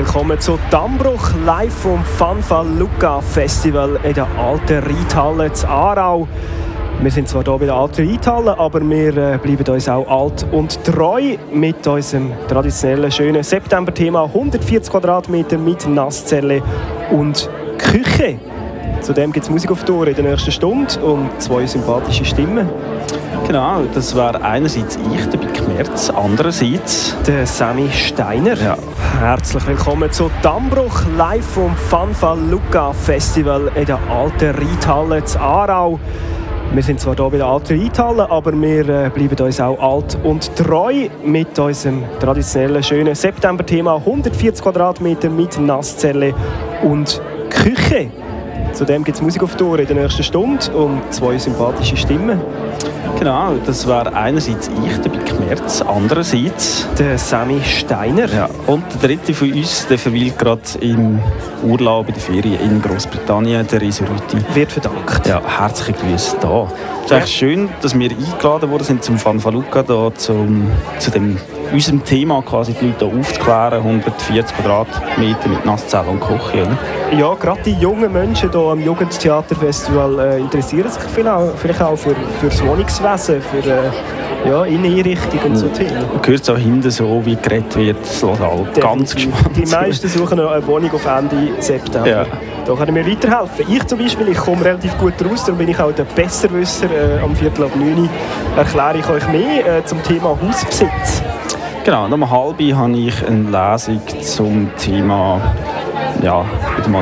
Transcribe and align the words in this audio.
willkommen 0.00 0.40
zu 0.40 0.58
Dammbruch 0.70 1.30
live 1.44 1.74
vom 1.74 2.02
Fanfa 2.02 2.62
Luca 2.62 3.20
Festival 3.20 4.00
in 4.02 4.14
der 4.14 4.26
alten 4.38 4.78
Reithalle 4.78 5.52
zu 5.52 5.68
Aarau. 5.68 6.26
Wir 7.02 7.10
sind 7.10 7.28
zwar 7.28 7.44
hier 7.44 7.58
bei 7.58 7.66
der 7.66 7.74
alten 7.74 8.08
Reithalle, 8.08 8.58
aber 8.58 8.80
wir 8.80 9.14
äh, 9.14 9.36
bleiben 9.36 9.74
uns 9.74 9.90
auch 9.90 10.08
alt 10.08 10.46
und 10.52 10.82
treu 10.84 11.36
mit 11.52 11.86
unserem 11.86 12.32
traditionellen 12.48 13.12
schönen 13.12 13.42
September-Thema 13.42 14.24
140 14.24 14.90
Quadratmeter 14.90 15.58
mit 15.58 15.86
Nasszelle 15.86 16.62
und 17.10 17.50
Küche. 17.76 18.38
Zudem 19.02 19.32
gibt 19.32 19.44
es 19.44 19.50
Musik 19.50 19.70
auf 19.70 19.84
Tour 19.84 20.08
in 20.08 20.14
der 20.14 20.24
nächsten 20.24 20.50
Stunde 20.50 20.98
und 21.02 21.28
zwei 21.42 21.66
sympathische 21.66 22.24
Stimmen. 22.24 22.70
Genau, 23.46 23.82
das 23.92 24.16
war 24.16 24.42
einerseits 24.42 24.98
ich, 25.12 25.26
der 25.26 25.36
Bick 25.36 25.68
Merz, 25.68 26.08
andererseits 26.08 27.16
der 27.26 27.46
Sammy 27.46 27.90
Steiner. 27.90 28.54
Ja. 28.54 28.78
Herzlich 29.20 29.66
willkommen 29.66 30.10
zu 30.10 30.30
Dammbruch 30.40 31.02
live 31.18 31.44
vom 31.44 31.76
Fanfa 31.76 32.32
Luca 32.32 32.94
Festival 32.94 33.70
in 33.74 33.84
der 33.84 33.98
alten 34.08 34.54
Reithalle 34.54 35.22
zu 35.22 35.38
Aarau. 35.38 36.00
Wir 36.72 36.82
sind 36.82 37.00
zwar 37.00 37.14
hier 37.14 37.28
bei 37.28 37.36
der 37.36 37.46
alten 37.46 37.78
Reithalle, 37.78 38.30
aber 38.30 38.58
wir 38.58 38.88
äh, 38.88 39.10
bleiben 39.10 39.44
uns 39.44 39.60
auch 39.60 39.78
alt 39.78 40.16
und 40.24 40.56
treu 40.56 41.10
mit 41.22 41.58
unserem 41.58 42.02
traditionellen 42.18 42.82
schönen 42.82 43.14
September-Thema 43.14 43.96
140 43.96 44.64
Quadratmeter 44.64 45.28
mit 45.28 45.60
Nasszelle 45.60 46.32
und 46.82 47.20
Küche. 47.50 48.10
Zudem 48.80 49.04
gibt 49.04 49.16
es 49.18 49.22
Musik 49.22 49.42
auf 49.42 49.56
Tour 49.56 49.78
in 49.78 49.86
der 49.86 49.94
nächsten 49.94 50.22
Stunde 50.22 50.72
und 50.72 51.02
zwei 51.10 51.36
sympathische 51.36 51.98
Stimmen. 51.98 52.40
Genau, 53.18 53.52
das 53.66 53.86
war 53.86 54.10
einerseits 54.14 54.70
ich, 54.86 54.96
der 55.02 55.10
Bick 55.10 55.38
Merz, 55.38 55.82
andererseits 55.82 56.88
der 56.98 57.18
Sammy 57.18 57.60
Steiner. 57.62 58.26
Ja, 58.32 58.48
und 58.66 58.82
der 58.94 59.10
dritte 59.10 59.34
von 59.34 59.52
uns, 59.52 59.86
der 59.86 59.98
verweilt 59.98 60.38
gerade 60.38 60.62
im 60.80 61.18
Urlaub 61.62 62.08
in 62.08 62.14
der 62.14 62.22
Ferien 62.22 62.58
in 62.58 62.80
Großbritannien, 62.80 63.66
der 63.66 63.82
Resorüti. 63.82 64.38
Wird 64.54 64.72
verdankt. 64.72 65.26
Ja, 65.26 65.42
herzliche 65.46 65.92
Grüße 65.92 66.38
da. 66.40 66.66
Es 67.04 67.10
ist 67.10 67.18
echt 67.18 67.28
schön, 67.28 67.68
dass 67.82 67.98
wir 67.98 68.10
eingeladen 68.10 68.70
worden 68.70 68.84
sind 68.84 69.04
zum 69.04 69.18
Fanfaluca, 69.18 69.82
da 69.82 70.10
zum, 70.14 70.70
zu 70.98 71.10
dem 71.10 71.36
unserem 71.72 72.04
Thema 72.04 72.42
quasi 72.42 72.74
die 72.74 72.86
Leute 72.86 73.06
aufzuklären, 73.06 73.78
140 73.78 74.56
Quadratmeter 74.56 75.48
mit 75.48 75.64
Nasszelle 75.64 76.08
und 76.08 76.20
Küche. 76.20 76.66
Ja, 77.16 77.34
gerade 77.34 77.60
die 77.64 77.74
jungen 77.74 78.12
Menschen 78.12 78.50
hier 78.50 78.60
am 78.60 78.80
Jugendtheaterfestival 78.80 80.18
äh, 80.18 80.40
interessieren 80.40 80.90
sich 80.90 81.02
vielleicht 81.02 81.82
auch 81.82 81.96
für, 81.96 82.14
für 82.40 82.46
das 82.46 82.64
Wohnungswesen, 82.64 83.42
für 83.42 83.58
äh, 83.58 84.48
ja, 84.48 84.64
Inneneinrichtung 84.64 85.40
und 85.44 85.56
so 85.56 85.68
Themen. 85.68 85.94
Man 85.94 86.26
hört 86.26 86.40
es 86.40 86.48
auch 86.48 86.56
hinten 86.56 86.90
so, 86.90 87.20
wie 87.24 87.36
geredet 87.36 87.76
wird, 87.76 88.00
das 88.00 88.22
Lokal. 88.22 88.66
Ganz 88.74 89.14
gespannt. 89.14 89.56
Die 89.56 89.66
meisten 89.66 90.08
suchen 90.08 90.38
noch 90.38 90.50
eine 90.50 90.66
Wohnung 90.66 90.90
auf 90.92 91.04
Ende 91.04 91.60
September. 91.60 92.08
Ja. 92.08 92.26
Da 92.66 92.74
können 92.74 92.94
wir 92.94 93.06
weiterhelfen. 93.06 93.66
Ich 93.68 93.86
zum 93.86 93.98
Beispiel, 93.98 94.28
ich 94.28 94.38
komme 94.38 94.64
relativ 94.64 94.96
gut 94.98 95.14
raus, 95.24 95.44
darum 95.44 95.58
bin 95.58 95.68
ich 95.68 95.78
auch 95.78 95.92
der 95.92 96.04
Besserwisser. 96.04 96.86
Äh, 96.86 97.22
am 97.22 97.34
Viertel 97.34 97.64
ab 97.64 97.72
9 97.74 98.08
erkläre 98.56 98.98
ich 98.98 99.08
euch 99.08 99.28
mehr 99.28 99.78
äh, 99.78 99.84
zum 99.84 100.02
Thema 100.02 100.36
Hausbesitz. 100.40 101.22
Genau, 101.82 102.04
um 102.04 102.30
halb 102.30 102.60
habe 102.74 102.92
ich 102.98 103.26
eine 103.26 103.50
Lesung 103.50 104.02
zum 104.20 104.70
Thema 104.76 105.40
ja, 106.22 106.44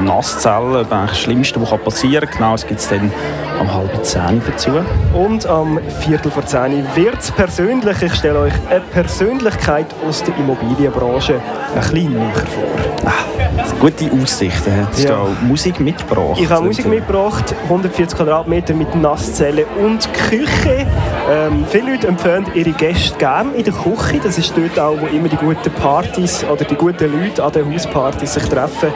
Nasszellen, 0.00 0.86
das 0.88 1.18
Schlimmste, 1.18 1.60
was 1.60 1.80
passieren 1.80 2.28
kann. 2.28 2.38
Genau, 2.38 2.52
das 2.52 2.64
gibt 2.64 2.78
es 2.78 2.88
dann 2.88 3.10
am 3.58 3.72
halben 3.72 4.02
zehn 4.02 4.40
dazu. 4.46 4.70
Und 5.14 5.46
am 5.46 5.78
Viertel 6.00 6.30
vor 6.30 6.46
zehn 6.46 6.84
wird 6.94 7.18
es 7.18 7.30
persönlich. 7.30 8.02
Ich 8.02 8.14
stelle 8.14 8.40
euch 8.40 8.52
eine 8.70 8.80
Persönlichkeit 8.80 9.86
aus 10.06 10.22
der 10.22 10.36
Immobilienbranche 10.36 11.40
ein 11.74 11.80
bisschen 11.80 12.12
näher 12.12 12.32
vor. 12.34 13.10
Ah, 13.10 13.28
gute 13.80 14.10
Aussichten. 14.12 14.86
Hast 14.88 15.04
ja. 15.04 15.24
du 15.24 15.46
Musik 15.46 15.80
mitgebracht? 15.80 16.38
Ich 16.40 16.48
habe 16.48 16.64
Musik 16.64 16.86
mitgebracht, 16.86 17.54
140 17.64 18.16
Quadratmeter 18.16 18.74
mit 18.74 18.94
Nasszelle 18.94 19.66
und 19.80 20.08
Küche. 20.12 20.86
Ähm, 21.30 21.64
viele 21.68 21.92
Leute 21.92 22.06
empfehlen 22.08 22.46
ihre 22.54 22.72
Gäste 22.72 23.16
gerne 23.18 23.52
in 23.54 23.64
der 23.64 23.74
Küche. 23.74 24.20
Das 24.22 24.38
ist 24.38 24.52
dort 24.56 24.78
auch, 24.78 25.00
wo 25.00 25.06
immer 25.06 25.28
die 25.28 25.36
guten 25.36 25.70
Partys 25.74 26.44
oder 26.44 26.64
die 26.64 26.74
guten 26.74 27.12
Leute 27.12 27.42
an 27.44 27.52
den 27.52 27.72
Hauspartys 27.72 28.34
sich 28.34 28.44
treffen. 28.44 28.88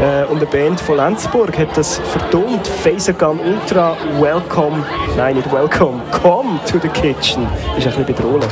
Äh, 0.00 0.24
und 0.30 0.38
eine 0.38 0.46
Band 0.46 0.80
von 0.80 0.96
Lenzburg 0.96 1.56
hat 1.58 1.76
das 1.76 1.98
vertont. 1.98 2.66
Phasergun 2.66 3.38
Ultra 3.40 3.95
Welcome, 4.20 4.84
nein 5.16 5.36
nicht 5.36 5.50
Welcome, 5.52 6.00
Come 6.10 6.60
to 6.66 6.78
the 6.78 6.88
Kitchen. 6.88 7.46
Ist 7.76 7.86
ein 7.86 7.92
bisschen 7.92 8.06
bedrohlich. 8.06 8.50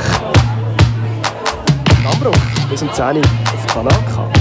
Abbruch, 2.05 2.35
bis 2.69 2.81
um 2.81 2.91
10 2.91 3.17
Uhr 3.17 3.23
auf 3.23 3.67
Kanal 3.67 4.34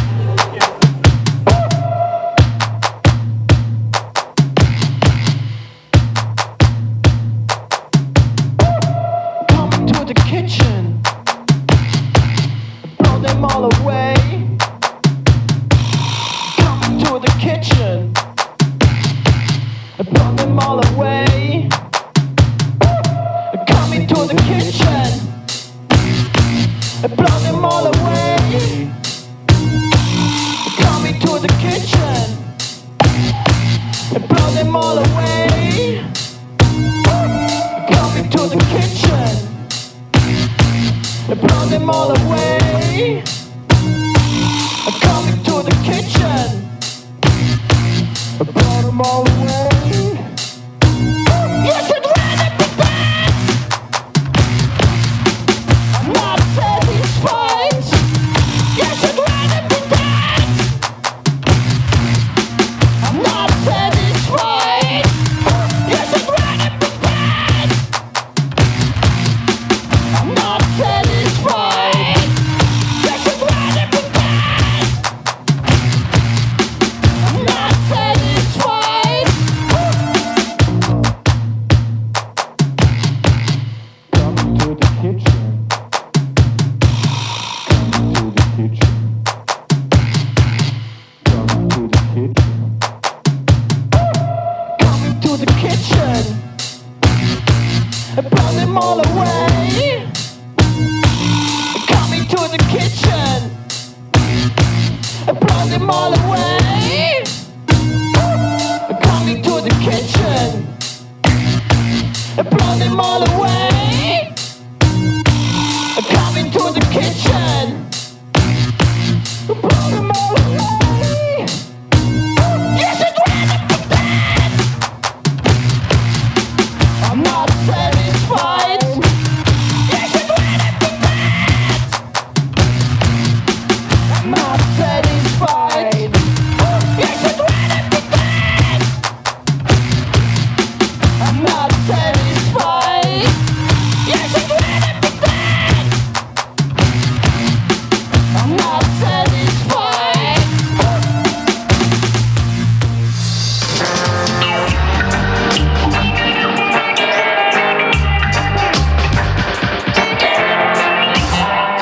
I 48.40 48.44
brought 48.44 48.82
them 48.82 49.00
all 49.00 49.28
away. 49.28 49.63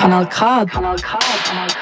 Kanal 0.02 0.26
K. 0.28 0.66
Kanal 0.66 0.98
K. 1.00 1.16
Kanal 1.46 1.70
K. 1.70 1.81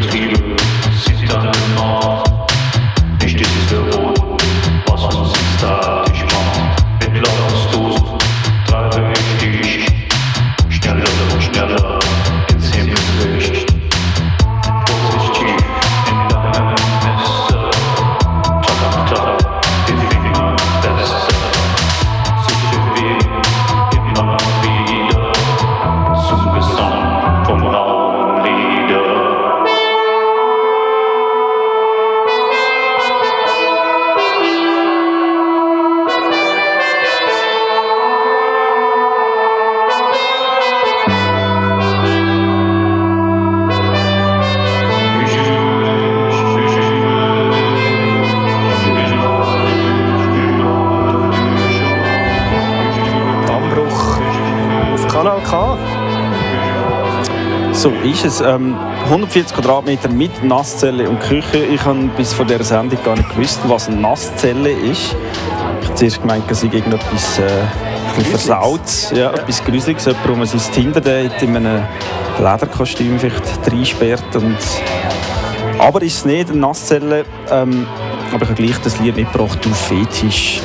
So 0.00 0.47
ist 58.24 58.24
es. 58.24 58.40
Ähm, 58.40 58.76
140 59.04 59.54
Quadratmeter 59.54 60.08
mit 60.08 60.42
Nasszelle 60.42 61.08
und 61.08 61.20
Küche. 61.20 61.58
Ich 61.58 61.84
habe 61.84 62.08
bis 62.16 62.32
vor 62.32 62.44
dieser 62.44 62.64
Sendung 62.64 62.98
gar 63.04 63.16
nicht 63.16 63.28
gewusst, 63.30 63.60
was 63.66 63.88
eine 63.88 64.00
Nasszelle 64.00 64.70
ist. 64.70 65.14
Ich 65.80 65.88
habe 65.88 65.94
zuerst 65.94 66.20
gemeint, 66.20 66.50
dass 66.50 66.62
ich 66.62 66.72
irgendetwas 66.72 67.38
äh, 67.38 68.22
versaut, 68.24 68.80
ja, 69.14 69.30
etwas 69.32 69.64
Gruseliges, 69.64 70.06
jemand, 70.06 70.28
wo 70.28 70.34
man 70.34 70.46
sein 70.46 70.60
Tinder-Date 70.72 71.42
in 71.42 71.56
einem 71.56 71.82
Lederkostüm 72.38 73.18
vielleicht 73.18 73.72
reinsperrt. 73.72 74.36
Und 74.36 74.58
aber 75.78 76.02
ist 76.02 76.18
es 76.18 76.24
nicht 76.24 76.50
eine 76.50 76.58
Nasszelle. 76.58 77.24
Ähm, 77.50 77.86
aber 78.32 78.42
ich 78.42 78.50
habe 78.50 78.62
gleich 78.62 78.78
das 78.78 78.98
Lied 79.00 79.16
mitgebracht, 79.16 79.58
«Du 79.62 79.70
Fetisch» 79.70 80.60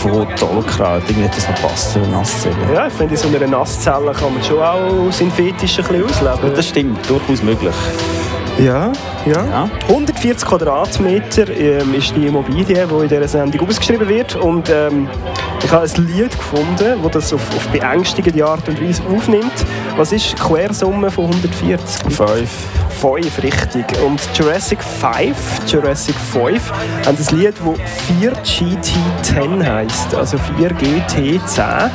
von 0.00 0.26
Tollkraut. 0.36 1.02
Irgendwie 1.08 1.24
hat 1.24 1.36
das 1.36 1.48
noch 1.48 1.60
passt, 1.60 1.92
so 1.92 2.00
eine 2.00 2.08
Nasszelle. 2.08 2.54
Ja, 2.74 2.86
ich 2.86 2.92
finde, 2.92 3.14
in 3.14 3.20
so 3.20 3.28
einer 3.28 3.46
Nasszelle 3.46 4.12
kann 4.12 4.34
man 4.34 4.42
schon 4.42 4.60
auch 4.60 5.12
seinen 5.12 5.30
Fetisch 5.30 5.78
ein 5.78 5.84
bisschen 5.86 6.04
ausleben. 6.04 6.48
Und 6.48 6.56
das 6.56 6.68
stimmt, 6.68 7.08
durchaus 7.08 7.42
möglich. 7.42 7.74
Ja, 8.58 8.92
ja. 9.26 9.44
ja. 9.46 9.70
140 9.88 10.46
Quadratmeter 10.46 11.48
ähm, 11.48 11.94
ist 11.94 12.14
die 12.14 12.26
Immobilie, 12.26 12.64
die 12.86 12.94
in 12.94 13.08
dieser 13.08 13.28
Sendung 13.28 13.68
ausgeschrieben 13.68 14.08
wird. 14.08 14.36
Und 14.36 14.68
ähm, 14.68 15.08
ich 15.64 15.70
habe 15.72 15.84
ein 15.84 16.06
Lied 16.06 16.32
gefunden, 16.32 17.02
das 17.02 17.12
das 17.12 17.32
auf, 17.32 17.56
auf 17.56 17.68
beängstigende 17.68 18.44
Art 18.44 18.68
und 18.68 18.80
Weise 18.82 19.02
aufnimmt. 19.14 19.52
Was 19.96 20.12
ist 20.12 20.32
die 20.32 20.36
Quersumme 20.36 21.10
von 21.10 21.26
140? 21.26 22.14
5. 22.14 22.50
5, 23.02 23.42
richtig. 23.42 23.84
Und 24.06 24.20
Jurassic 24.32 24.78
5, 24.80 25.36
Jurassic 25.66 26.14
5, 26.14 26.70
haben 27.04 27.18
ein 27.18 27.36
Lied, 27.36 27.54
das 27.58 28.46
4GT10 28.46 29.66
heisst, 29.66 30.14
also 30.14 30.36
4GT10. 30.36 31.58
Aha. 31.58 31.90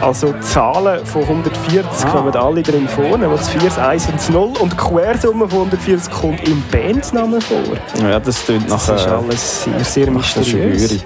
Also 0.00 0.32
Zahlen 0.40 1.04
von 1.04 1.22
140 1.22 1.82
ah. 1.82 2.08
kommen 2.08 2.36
alle 2.36 2.62
drin 2.62 2.86
vor, 2.86 3.18
das 3.18 3.48
4, 3.48 3.60
das 3.62 3.78
1 3.80 4.06
und 4.06 4.14
das 4.14 4.28
0. 4.28 4.52
Und 4.60 4.72
die 4.74 4.76
Quersumme 4.76 5.48
von 5.48 5.58
140 5.58 6.12
kommt 6.12 6.48
im 6.48 6.62
Bandnamen 6.70 7.40
vor. 7.40 7.58
Ja, 8.00 8.20
das 8.20 8.44
klingt 8.44 8.68
nach... 8.68 8.86
Das 8.86 9.00
ist 9.00 9.08
alles 9.08 9.64
sehr, 9.64 9.84
sehr 9.84 10.10
mysteriös. 10.12 11.02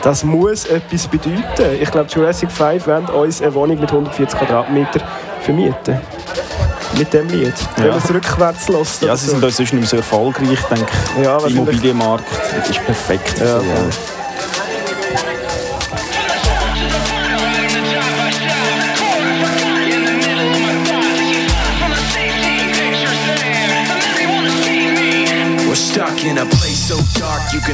Das 0.00 0.22
muss 0.22 0.66
etwas 0.66 1.08
bedeuten. 1.08 1.42
Ich 1.80 1.90
glaube, 1.90 2.08
Jurassic 2.08 2.52
5 2.52 2.86
wollen 2.86 3.06
uns 3.06 3.42
eine 3.42 3.52
Wohnung 3.52 3.80
mit 3.80 3.90
140 3.90 4.38
Quadratmetern 4.38 5.02
vermieten 5.40 5.98
mit 6.98 7.12
dem 7.12 7.28
Lied. 7.28 7.54
Ja. 7.76 7.84
Wenn 7.84 7.88
man 7.90 7.98
es 7.98 8.12
rückwärts 8.12 8.68
lässt. 8.68 9.02
Ja, 9.02 9.16
sie 9.16 9.30
sind 9.30 9.40
so. 9.40 9.48
sonst 9.48 9.72
nicht 9.72 9.88
so 9.88 9.96
erfolgreich. 9.96 10.52
Ich 10.52 10.60
denke, 10.62 10.86
ja, 11.22 11.38
der 11.38 11.48
Immobilienmarkt 11.48 12.24
ist 12.68 12.84
perfekt. 12.84 13.40
Ja, 13.40 13.60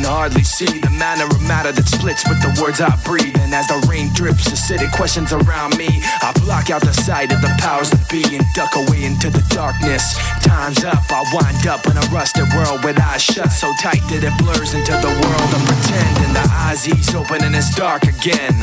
can 0.01 0.09
hardly 0.09 0.45
see 0.45 0.79
the 0.81 0.91
manner 0.91 1.25
of 1.25 1.43
matter 1.43 1.73
that 1.73 1.89
splits 1.89 2.27
with 2.29 2.41
the 2.41 2.53
words 2.61 2.81
I 2.81 2.97
breathe. 3.05 3.37
And 3.41 3.53
as 3.53 3.69
the 3.69 3.77
rain 3.89 4.09
drips, 4.15 4.49
acidic 4.49 4.93
questions 4.93 5.33
around 5.33 5.77
me, 5.77 5.89
I 6.23 6.33
block 6.45 6.71
out 6.71 6.81
the 6.81 6.93
sight 6.93 7.33
of 7.33 7.41
the 7.41 7.53
powers 7.61 7.91
that 7.91 8.09
be 8.09 8.25
and 8.37 8.45
duck 8.55 8.73
away 8.77 9.05
into 9.05 9.29
the 9.29 9.45
darkness. 9.51 10.17
Time's 10.41 10.85
up, 10.85 11.05
I 11.11 11.21
wind 11.33 11.67
up 11.67 11.85
in 11.87 11.97
a 11.97 12.07
rusted 12.09 12.49
world 12.57 12.85
with 12.85 13.01
eyes 13.01 13.23
shut 13.23 13.53
so 13.53 13.73
tight 13.81 14.01
that 14.09 14.25
it 14.25 14.35
blurs 14.41 14.73
into 14.73 14.93
the 15.05 15.13
world 15.13 15.51
of 15.53 15.63
pretend. 15.69 16.17
And 16.25 16.33
the 16.33 16.47
eyes 16.49 16.89
ease 16.89 17.15
open 17.15 17.45
and 17.45 17.55
it's 17.55 17.75
dark 17.75 18.05
again. 18.05 18.57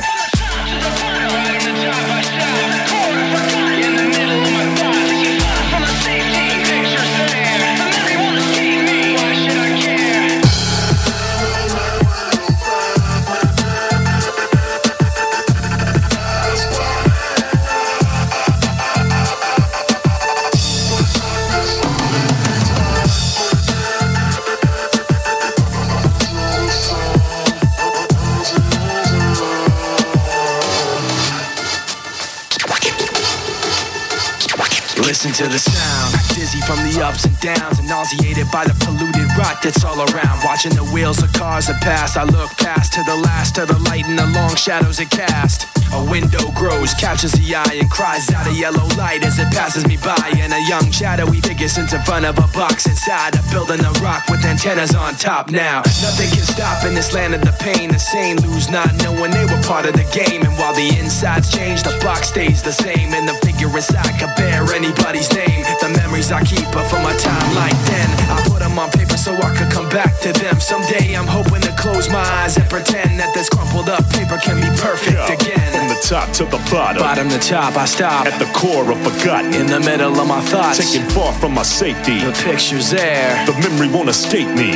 Listen 35.23 35.45
to 35.45 35.51
the 35.51 35.57
sound. 35.57 36.13
Dizzy 36.35 36.61
from 36.61 36.77
the 36.85 37.01
ups 37.01 37.25
and 37.25 37.39
downs, 37.39 37.79
and 37.79 37.87
nauseated 37.87 38.45
by 38.51 38.63
the 38.65 38.75
polluted 38.85 39.25
rot 39.35 39.57
that's 39.63 39.83
all 39.83 39.97
around. 39.97 40.43
Watching 40.45 40.73
the 40.75 40.83
wheels 40.93 41.23
of 41.23 41.33
cars 41.33 41.65
that 41.67 41.81
pass, 41.81 42.17
I 42.17 42.23
look 42.23 42.51
past 42.57 42.93
to 42.93 43.03
the 43.03 43.15
last 43.15 43.57
of 43.57 43.67
the 43.67 43.79
light 43.89 44.05
and 44.05 44.19
the 44.19 44.27
long 44.27 44.55
shadows 44.55 44.99
it 44.99 45.09
cast. 45.09 45.76
A 45.93 46.03
window 46.11 46.51
grows, 46.51 46.93
captures 46.93 47.31
the 47.31 47.55
eye, 47.55 47.79
and 47.79 47.89
cries 47.89 48.29
out 48.31 48.47
a 48.47 48.53
yellow 48.53 48.85
light 48.97 49.23
as 49.23 49.39
it 49.39 49.47
passes 49.53 49.87
me 49.87 49.97
by. 49.97 50.33
And 50.35 50.53
a 50.53 50.61
young 50.67 50.91
shadowy 50.91 51.39
figure 51.41 51.67
sits 51.67 51.93
in 51.93 52.01
front 52.01 52.25
of 52.25 52.37
a 52.37 52.47
box 52.51 52.85
inside 52.85 53.35
a 53.35 53.43
building 53.51 53.79
a 53.83 53.91
rock 54.03 54.27
with 54.29 54.43
antennas 54.43 54.95
on 54.95 55.15
top. 55.15 55.49
Now 55.49 55.83
nothing 56.03 56.29
can 56.29 56.43
stop 56.43 56.83
in 56.85 56.93
this 56.93 57.13
land 57.13 57.33
of 57.35 57.41
the 57.41 57.55
pain. 57.59 57.89
The 57.89 57.99
same 57.99 58.37
lose 58.37 58.69
not 58.69 58.93
knowing 59.03 59.31
they 59.31 59.45
were 59.45 59.61
part 59.63 59.85
of 59.85 59.93
the 59.93 60.07
game. 60.11 60.43
And 60.43 60.53
while 60.59 60.73
the 60.73 60.89
insides 60.99 61.51
change, 61.51 61.83
the 61.83 61.97
box 62.03 62.29
stays 62.29 62.61
the 62.61 62.73
same. 62.73 63.13
And 63.13 63.27
the 63.27 63.33
figure 63.45 63.71
inside 63.71 64.19
could 64.19 64.35
bear 64.35 64.63
anybody's 64.73 65.31
name. 65.33 65.63
The 65.79 65.89
memories 65.95 66.31
I 66.31 66.43
keep 66.43 66.67
are 66.75 66.87
from 66.89 67.05
a 67.05 67.15
time 67.17 67.55
like 67.55 67.77
then. 67.87 68.09
I 68.27 68.43
put 68.49 68.59
them 68.59 68.77
on 68.77 68.91
paper 68.91 69.17
so 69.17 69.33
I 69.33 69.55
could 69.55 69.71
come 69.71 69.89
back 69.89 70.19
to 70.21 70.33
them. 70.33 70.59
Someday 70.59 71.15
I'm 71.15 71.27
hoping 71.27 71.61
to 71.61 71.73
close 71.77 72.09
my 72.09 72.25
eyes 72.43 72.57
and 72.57 72.69
pretend 72.69 73.19
that 73.19 73.33
this 73.33 73.49
crumpled 73.49 73.89
up 73.89 74.03
paper 74.11 74.37
can 74.37 74.59
be 74.59 74.69
perfect 74.81 75.29
again. 75.31 75.76
From 75.77 75.89
the 75.89 76.01
top 76.01 76.33
to 76.33 76.45
the 76.45 76.57
bottom. 76.73 77.05
Bottom 77.05 77.29
to 77.29 77.37
top, 77.37 77.77
I 77.77 77.85
stop. 77.85 78.25
At 78.25 78.41
the 78.41 78.49
core 78.57 78.89
of 78.89 78.97
forgotten. 79.05 79.53
In 79.53 79.67
the 79.67 79.79
middle 79.79 80.09
of 80.17 80.27
my 80.27 80.41
thoughts. 80.41 80.81
Taken 80.81 81.07
far 81.13 81.31
from 81.37 81.53
my 81.53 81.61
safety. 81.61 82.17
The 82.17 82.33
picture's 82.33 82.89
there. 82.89 83.45
The 83.45 83.53
memory 83.61 83.85
won't 83.85 84.09
escape 84.09 84.49
me. 84.57 84.73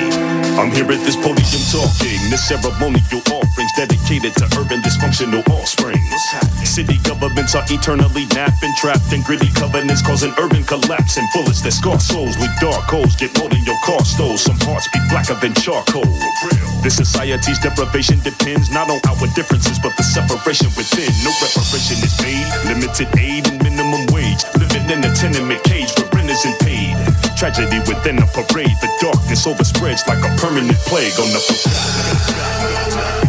I'm 0.61 0.69
here 0.69 0.85
at 0.85 1.01
this 1.01 1.17
podium 1.17 1.41
talking. 1.73 2.21
This 2.29 2.45
ceremonial 2.45 3.17
offerings 3.33 3.73
dedicated 3.73 4.37
to 4.37 4.45
urban 4.61 4.85
dysfunctional 4.85 5.41
offspring. 5.49 5.97
City 6.61 7.01
governments 7.01 7.55
are 7.55 7.65
eternally 7.73 8.29
napping, 8.37 8.73
trapped 8.77 9.11
in 9.11 9.23
gritty 9.23 9.49
covenants, 9.57 10.05
causing 10.05 10.33
urban 10.37 10.63
collapse. 10.63 11.17
And 11.17 11.25
bullets 11.33 11.65
that 11.65 11.73
scar 11.73 11.99
souls 11.99 12.37
with 12.37 12.53
dark 12.61 12.85
holes 12.85 13.15
get 13.15 13.33
more 13.39 13.49
than 13.49 13.65
your 13.65 13.79
car 13.81 14.05
stole. 14.05 14.37
Some 14.37 14.59
hearts 14.69 14.85
be 14.93 15.01
blacker 15.09 15.33
than 15.41 15.55
charcoal. 15.57 16.05
This 16.81 16.97
society's 16.97 17.59
deprivation 17.59 18.19
depends 18.21 18.71
not 18.71 18.89
on 18.89 18.99
our 19.07 19.27
differences, 19.35 19.77
but 19.77 19.95
the 19.97 20.03
separation 20.03 20.67
within. 20.75 21.13
No 21.23 21.29
reparation 21.37 22.01
is 22.01 22.17
made. 22.25 22.49
Limited 22.65 23.07
aid 23.19 23.47
and 23.47 23.61
minimum 23.61 24.07
wage. 24.09 24.41
Living 24.57 24.89
in 24.89 25.05
a 25.05 25.13
tenement 25.13 25.63
cage 25.63 25.93
where 25.97 26.09
rent 26.09 26.31
isn't 26.31 26.59
paid. 26.59 26.97
Tragedy 27.37 27.77
within 27.85 28.17
a 28.17 28.25
parade. 28.33 28.73
The 28.81 28.89
darkness 28.99 29.45
overspreads 29.45 30.07
like 30.07 30.25
a 30.25 30.35
permanent 30.41 30.77
plague 30.89 31.13
on 31.21 31.29
the. 31.29 33.20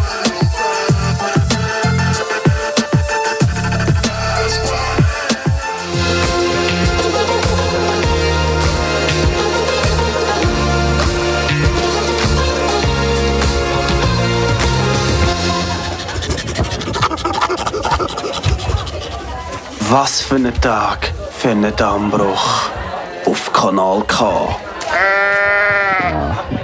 Was 19.92 20.22
für 20.22 20.36
ein 20.36 20.50
Tag 20.62 21.12
für 21.32 21.50
einen 21.50 21.76
Dammbruch 21.76 22.70
auf 23.26 23.52
Kanal 23.52 24.02
K. 24.06 24.56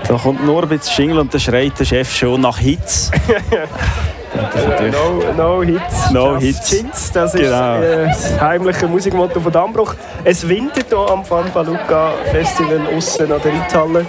Da 0.08 0.14
kommt 0.16 0.46
nur 0.46 0.62
ein 0.62 0.68
bisschen 0.70 0.94
Schingel 0.94 1.18
und 1.18 1.34
dann 1.34 1.38
schreit 1.38 1.78
der 1.78 1.84
Chef 1.84 2.10
schon 2.16 2.40
nach 2.40 2.56
Hits. 2.56 3.10
no, 4.90 5.34
no 5.36 5.62
Hits. 5.62 6.10
No 6.10 6.38
Just 6.38 6.42
Hits. 6.46 6.70
Chins, 6.70 7.12
das 7.12 7.34
ist 7.34 7.42
Genau. 7.42 7.82
äh, 7.82 8.06
das 8.06 8.40
heimliche 8.40 8.86
Musikmotto 8.86 9.40
von 9.40 9.52
Dammbruch. 9.52 9.94
Es 10.24 10.48
windet 10.48 10.86
hier 10.88 10.96
am 11.10 11.22
Fanfaluca 11.22 12.12
Festival 12.30 12.80
aussen 12.96 13.30
an 13.30 13.42
der 13.44 13.52
Reithalle. 13.52 14.06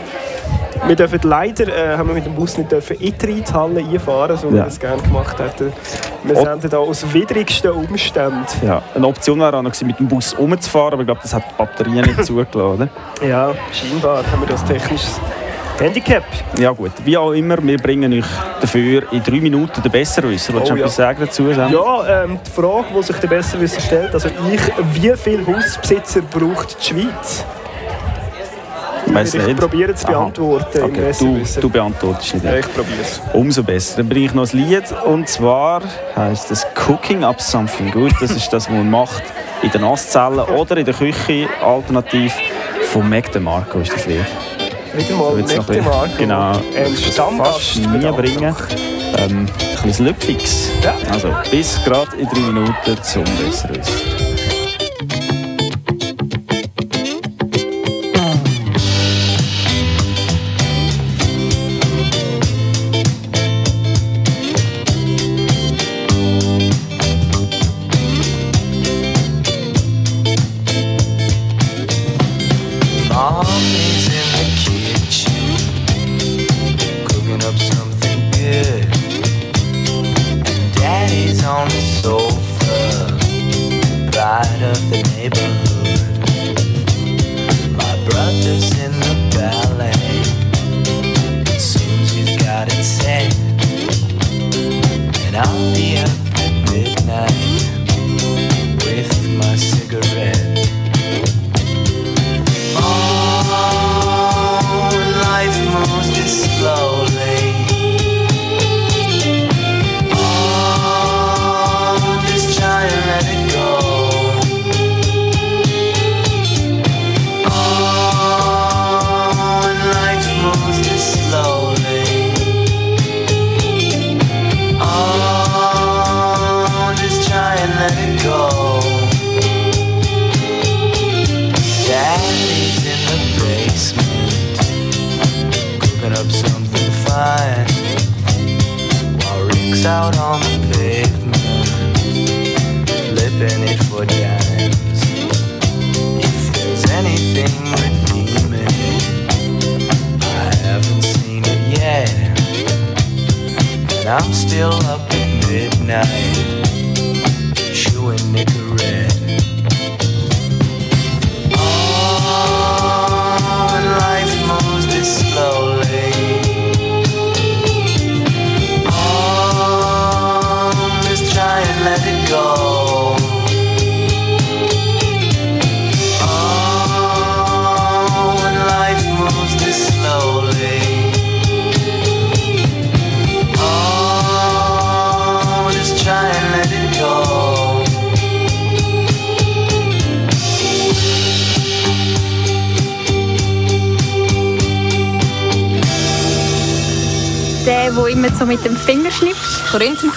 Wir 0.87 0.95
dürfen 0.95 1.19
leider 1.23 1.67
äh, 1.67 1.97
haben 1.97 2.07
wir 2.09 2.15
mit 2.15 2.25
dem 2.25 2.33
Bus 2.33 2.57
nicht 2.57 2.71
dürfen 2.71 2.97
in 2.99 3.13
die 3.17 3.25
Reithalle 3.25 3.79
einfahren, 3.81 4.37
so 4.37 4.51
wie 4.51 4.57
Ja. 4.57 4.63
wir 4.63 4.67
es 4.67 4.79
gerne 4.79 5.01
gemacht 5.01 5.37
hätten. 5.39 5.71
Wir 6.23 6.35
Oh. 6.37 6.43
sind 6.59 6.69
hier 6.69 6.79
aus 6.79 7.13
widrigsten 7.13 7.71
Umständen. 7.71 8.45
Ja, 8.65 8.81
eine 8.95 9.05
Option 9.07 9.39
wäre 9.39 9.57
auch 9.57 9.61
noch 9.61 9.79
mit 9.81 9.99
dem 9.99 10.07
Bus 10.07 10.33
umzufahren, 10.33 10.93
aber 10.93 11.01
ich 11.03 11.07
glaube, 11.07 11.21
das 11.21 11.33
hat 11.33 11.43
die 11.49 11.53
Batterie 11.57 12.01
nicht 12.01 12.23
zugelassen. 12.25 12.61
oder? 13.21 13.27
Ja, 13.27 13.51
scheinbar 13.71 14.23
haben 14.31 14.41
wir 14.41 14.47
das 14.47 14.63
technisches 14.65 15.19
Handicap. 15.77 16.23
Ja 16.57 16.71
gut, 16.71 16.91
wie 17.05 17.15
auch 17.17 17.31
immer, 17.31 17.57
wir 17.61 17.77
bringen 17.77 18.11
euch 18.13 18.25
dafür 18.59 19.03
in 19.13 19.23
drei 19.23 19.39
Minuten 19.39 19.81
den 19.81 19.91
Besserwisser. 19.91 20.53
Willst 20.53 20.69
du 20.69 20.73
Oh, 20.73 20.77
etwas 20.77 20.97
ja. 20.97 21.05
sagen 21.05 21.19
dazu? 21.21 21.53
Sam? 21.53 21.71
Ja, 21.71 22.23
ähm, 22.23 22.39
die 22.45 22.51
Frage, 22.51 22.85
die 22.97 23.03
sich 23.03 23.15
der 23.17 23.27
Besserwisser 23.27 23.79
stellt, 23.79 24.13
also 24.13 24.27
ich, 24.51 24.61
wie 25.01 25.13
viele 25.15 25.45
Hausbesitzer 25.47 26.21
braucht 26.21 26.77
die 26.81 26.85
Schweiz? 26.93 27.45
Weiss 29.13 29.33
Ich 29.33 29.55
probiere 29.55 29.95
zu 29.95 30.07
Aha. 30.07 30.13
beantworten 30.13 30.83
Okay, 30.83 31.11
du, 31.19 31.41
du 31.61 31.69
beantwortest 31.69 32.33
nicht. 32.35 32.45
Ja, 32.45 32.55
ich 32.57 32.73
probiere 32.73 33.01
es. 33.01 33.21
Umso 33.33 33.63
besser. 33.63 33.97
Dann 33.97 34.09
bringe 34.09 34.25
ich 34.27 34.33
noch 34.33 34.51
ein 34.53 34.57
Lied 34.57 34.83
und 35.05 35.27
zwar 35.27 35.81
heißt 36.15 36.51
es 36.51 36.65
Cooking 36.87 37.23
Up 37.23 37.41
Something 37.41 37.91
Good. 37.91 38.13
Das 38.21 38.31
ist 38.31 38.51
das, 38.53 38.67
was 38.67 38.73
man 38.73 38.89
macht 38.89 39.23
in 39.61 39.71
den 39.71 39.81
Nasszellen 39.81 40.39
oder 40.41 40.77
in 40.77 40.85
der 40.85 40.93
Küche. 40.93 41.47
Alternativ 41.63 42.33
von 42.91 43.09
Mac 43.09 43.31
DeMarco 43.31 43.79
ist 43.79 43.93
das 43.93 44.05
Lied. 44.05 44.25
Wieder 44.93 45.15
mal 45.15 45.35
Wird's 45.37 45.55
noch 45.55 45.67
mit 45.67 45.77
dem 45.77 45.83
ein- 45.87 45.89
Marco. 45.91 46.17
Genau. 46.17 46.53
Stammgast. 47.11 47.51
Fast 47.51 47.75
nie 47.77 48.11
bringen. 48.11 48.55
Ähm, 49.17 49.45
ein 49.47 49.81
bisschen 49.87 50.05
Lüpfix. 50.05 50.69
Ja. 50.83 50.93
Also 51.11 51.29
bis 51.51 51.79
gerade 51.83 52.15
in 52.17 52.27
drei 52.27 52.39
Minuten 52.39 53.03
zum 53.03 53.23
Besserwissen. 53.23 54.18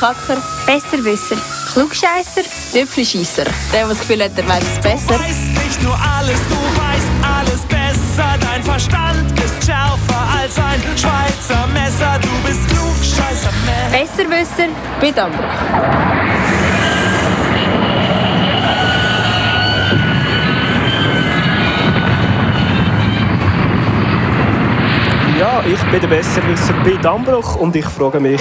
Korinthenkacker. 0.03 0.43
Besserwisser. 0.67 1.37
Klugscheisser. 1.73 2.43
Tüpfelscheisser. 2.73 3.45
Der, 3.45 3.53
der 3.73 3.89
das 3.89 4.01
Gefühl 4.01 4.25
hat, 4.25 4.33
er 4.37 4.49
weiß 4.49 4.63
es 4.63 4.81
besser. 4.81 5.15
Du 5.15 5.21
weißt 5.21 5.65
nicht 5.65 5.83
nur 5.83 5.95
alles, 5.95 6.41
du 6.49 6.57
weißt 6.81 7.09
alles 7.23 7.61
besser. 7.67 8.39
Dein 8.41 8.63
Verstand 8.63 9.31
ist 9.39 9.65
schärfer 9.65 10.27
als 10.41 10.59
ein 10.59 10.81
Schweizer 10.97 11.67
Messer. 11.69 12.19
Du 12.21 12.29
bist 12.45 12.69
klugscheißer 12.69 13.53
Mensch. 13.65 14.11
Besserwisser. 14.11 14.69
Bitte, 15.01 15.23
Ambruch. 15.23 15.43
Ja, 25.39 25.61
ich 25.67 25.83
bin 25.91 26.01
der 26.01 26.09
Besserwisser 26.09 26.73
bei 26.85 26.97
Dambruch 27.03 27.57
und 27.57 27.75
ich 27.75 27.87
frage 27.87 28.21
mich, 28.21 28.41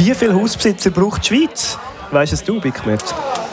wie 0.00 0.14
viele 0.14 0.34
Hausbesitzer 0.34 0.90
braucht 0.90 1.28
die 1.28 1.34
Schweiz? 1.34 1.78
Weißt 2.10 2.32
es 2.32 2.42
du, 2.42 2.58
Bickmet? 2.58 3.04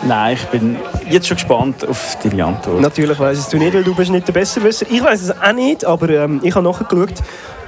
Nein, 0.04 0.36
ich 0.36 0.46
bin 0.46 0.78
jetzt 1.10 1.28
schon 1.28 1.36
gespannt 1.36 1.86
auf 1.86 2.18
deine 2.24 2.46
Antwort. 2.46 2.80
Natürlich 2.80 3.20
weiss 3.20 3.40
es 3.40 3.50
du 3.50 3.58
nicht, 3.58 3.74
weil 3.74 3.84
du 3.84 3.94
bist 3.94 4.12
nicht 4.12 4.28
der 4.28 4.34
Besserwisser. 4.34 4.86
Ich 4.90 5.04
weiß 5.04 5.24
es 5.24 5.32
auch 5.32 5.52
nicht, 5.52 5.84
aber 5.84 6.10
ähm, 6.10 6.40
ich 6.44 6.56
habe 6.56 6.66
nachgeschaut. 6.66 7.14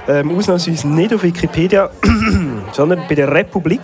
Ähm, 0.08 0.36
ausnahmsweise 0.36 0.88
nicht 0.88 1.12
auf 1.12 1.22
Wikipedia, 1.22 1.90
sondern 2.72 3.02
bei 3.06 3.14
der 3.14 3.30
Republik. 3.30 3.82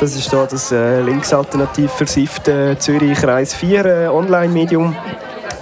Das 0.00 0.16
ist 0.16 0.32
da 0.32 0.46
das 0.46 0.72
äh, 0.72 1.02
linksalternativ 1.02 1.90
versiffte 1.90 2.76
Zürich 2.78 3.18
Kreis 3.18 3.54
4 3.54 3.84
äh, 3.84 4.06
Online-Medium. 4.08 4.96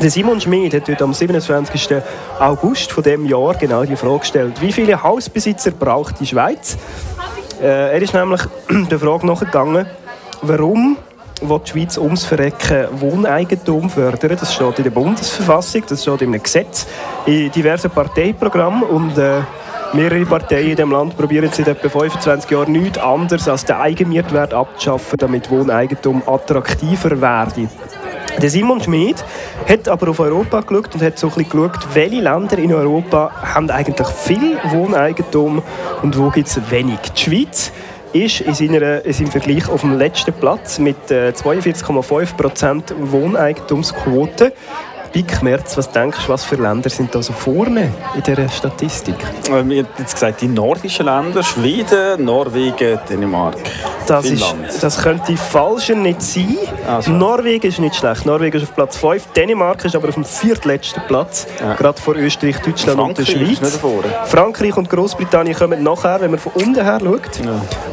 Der 0.00 0.10
Simon 0.10 0.40
Schmid 0.40 0.72
hat 0.74 0.88
dort 0.88 1.02
am 1.02 1.12
27. 1.12 1.96
August 2.38 2.92
von 2.92 3.02
dem 3.02 3.26
Jahr 3.26 3.54
genau 3.54 3.82
die 3.84 3.96
Frage 3.96 4.20
gestellt, 4.20 4.60
wie 4.60 4.70
viele 4.70 5.02
Hausbesitzer 5.02 5.72
braucht 5.72 6.20
die 6.20 6.26
Schweiz? 6.26 6.78
Äh, 7.60 7.94
er 7.94 8.02
ist 8.02 8.14
nämlich 8.14 8.40
der 8.90 8.98
Frage 8.98 9.26
nachgegangen, 9.26 9.86
warum 10.42 10.96
will 11.40 11.60
die 11.64 11.70
Schweiz 11.70 11.98
ums 11.98 12.24
Verrecken 12.24 12.86
Wohneigentum 13.00 13.90
fördern. 13.90 14.36
Das 14.38 14.54
steht 14.54 14.78
in 14.78 14.84
der 14.84 14.90
Bundesverfassung, 14.90 15.82
das 15.88 16.02
steht 16.02 16.22
in 16.22 16.28
einem 16.28 16.42
Gesetz, 16.42 16.86
in 17.26 17.50
diversen 17.50 17.90
Parteiprogrammen 17.90 18.82
und 18.82 19.16
äh, 19.18 19.40
mehrere 19.92 20.24
Parteien 20.26 20.70
in 20.70 20.76
diesem 20.76 20.90
Land 20.90 21.16
probieren 21.16 21.50
seit 21.52 21.68
etwa 21.68 21.88
25 21.88 22.50
Jahren 22.50 22.72
nichts 22.72 22.98
anderes 22.98 23.48
als 23.48 23.64
den 23.64 23.76
Eigenmietwert 23.76 24.52
abzuschaffen, 24.52 25.16
damit 25.18 25.50
Wohneigentum 25.50 26.22
attraktiver 26.26 27.20
werde. 27.20 27.68
Der 28.40 28.50
Simon 28.50 28.80
Schmid 28.80 29.24
hat 29.68 29.88
aber 29.88 30.10
auf 30.10 30.20
Europa 30.20 30.60
geschaut 30.60 30.94
und 30.94 31.02
hat 31.02 31.18
so 31.18 31.26
ein 31.26 31.34
bisschen 31.34 31.50
geschaut, 31.50 31.94
welche 31.94 32.20
Länder 32.20 32.56
in 32.58 32.72
Europa 32.72 33.32
haben 33.42 33.68
eigentlich 33.68 34.06
viel 34.06 34.58
Wohneigentum 34.70 35.60
und 36.02 36.16
wo 36.16 36.30
gibt 36.30 36.46
es 36.46 36.70
wenig. 36.70 37.00
Die 37.16 37.20
Schweiz 37.20 37.72
ist 38.12 38.40
in, 38.42 38.54
seiner, 38.54 39.04
in 39.04 39.12
seinem 39.12 39.32
Vergleich 39.32 39.68
auf 39.68 39.80
dem 39.80 39.98
letzten 39.98 40.32
Platz 40.32 40.78
mit 40.78 41.10
äh, 41.10 41.30
42,5% 41.30 42.92
Wohneigentumsquote. 43.10 44.52
Big 45.12 45.42
Merz, 45.42 45.76
was 45.76 45.90
denkst 45.90 46.26
du, 46.26 46.32
was 46.32 46.44
für 46.44 46.56
Länder 46.56 46.90
sind 46.90 47.14
da 47.14 47.22
so 47.22 47.32
vorne 47.32 47.90
in 48.14 48.22
dieser 48.22 48.48
Statistik? 48.48 49.14
Wir 49.46 49.56
haben 49.56 49.70
jetzt 49.70 50.12
gesagt, 50.12 50.40
die 50.42 50.48
nordischen 50.48 51.06
Länder, 51.06 51.42
Schweden, 51.42 52.24
Norwegen, 52.24 52.98
Dänemark, 53.08 53.56
Das, 54.06 54.24
ist, 54.26 54.44
Finnland. 54.44 54.82
das 54.82 55.02
könnte 55.02 55.36
falscher 55.36 55.94
nicht 55.94 56.20
sein. 56.22 56.56
Also. 56.86 57.10
Norwegen 57.10 57.66
ist 57.66 57.78
nicht 57.78 57.96
schlecht. 57.96 58.26
Norwegen 58.26 58.56
ist 58.58 58.64
auf 58.64 58.74
Platz 58.74 58.96
5. 58.98 59.28
Dänemark 59.34 59.84
ist 59.84 59.96
aber 59.96 60.08
auf 60.08 60.14
dem 60.14 60.24
viertletzten 60.24 61.02
Platz. 61.08 61.46
Ja. 61.60 61.74
Gerade 61.74 62.00
vor 62.00 62.14
Österreich, 62.16 62.58
Deutschland 62.60 63.00
und 63.00 63.18
der 63.18 63.24
Frankreich 63.26 63.52
ist 63.52 63.60
Schweiz. 63.80 63.80
Frankreich 64.26 64.76
und 64.76 64.90
Großbritannien 64.90 65.56
kommen 65.56 65.82
nachher, 65.82 66.20
wenn 66.20 66.30
man 66.32 66.40
von 66.40 66.52
unten 66.52 66.82
her 66.84 66.98
schaut. 67.02 67.40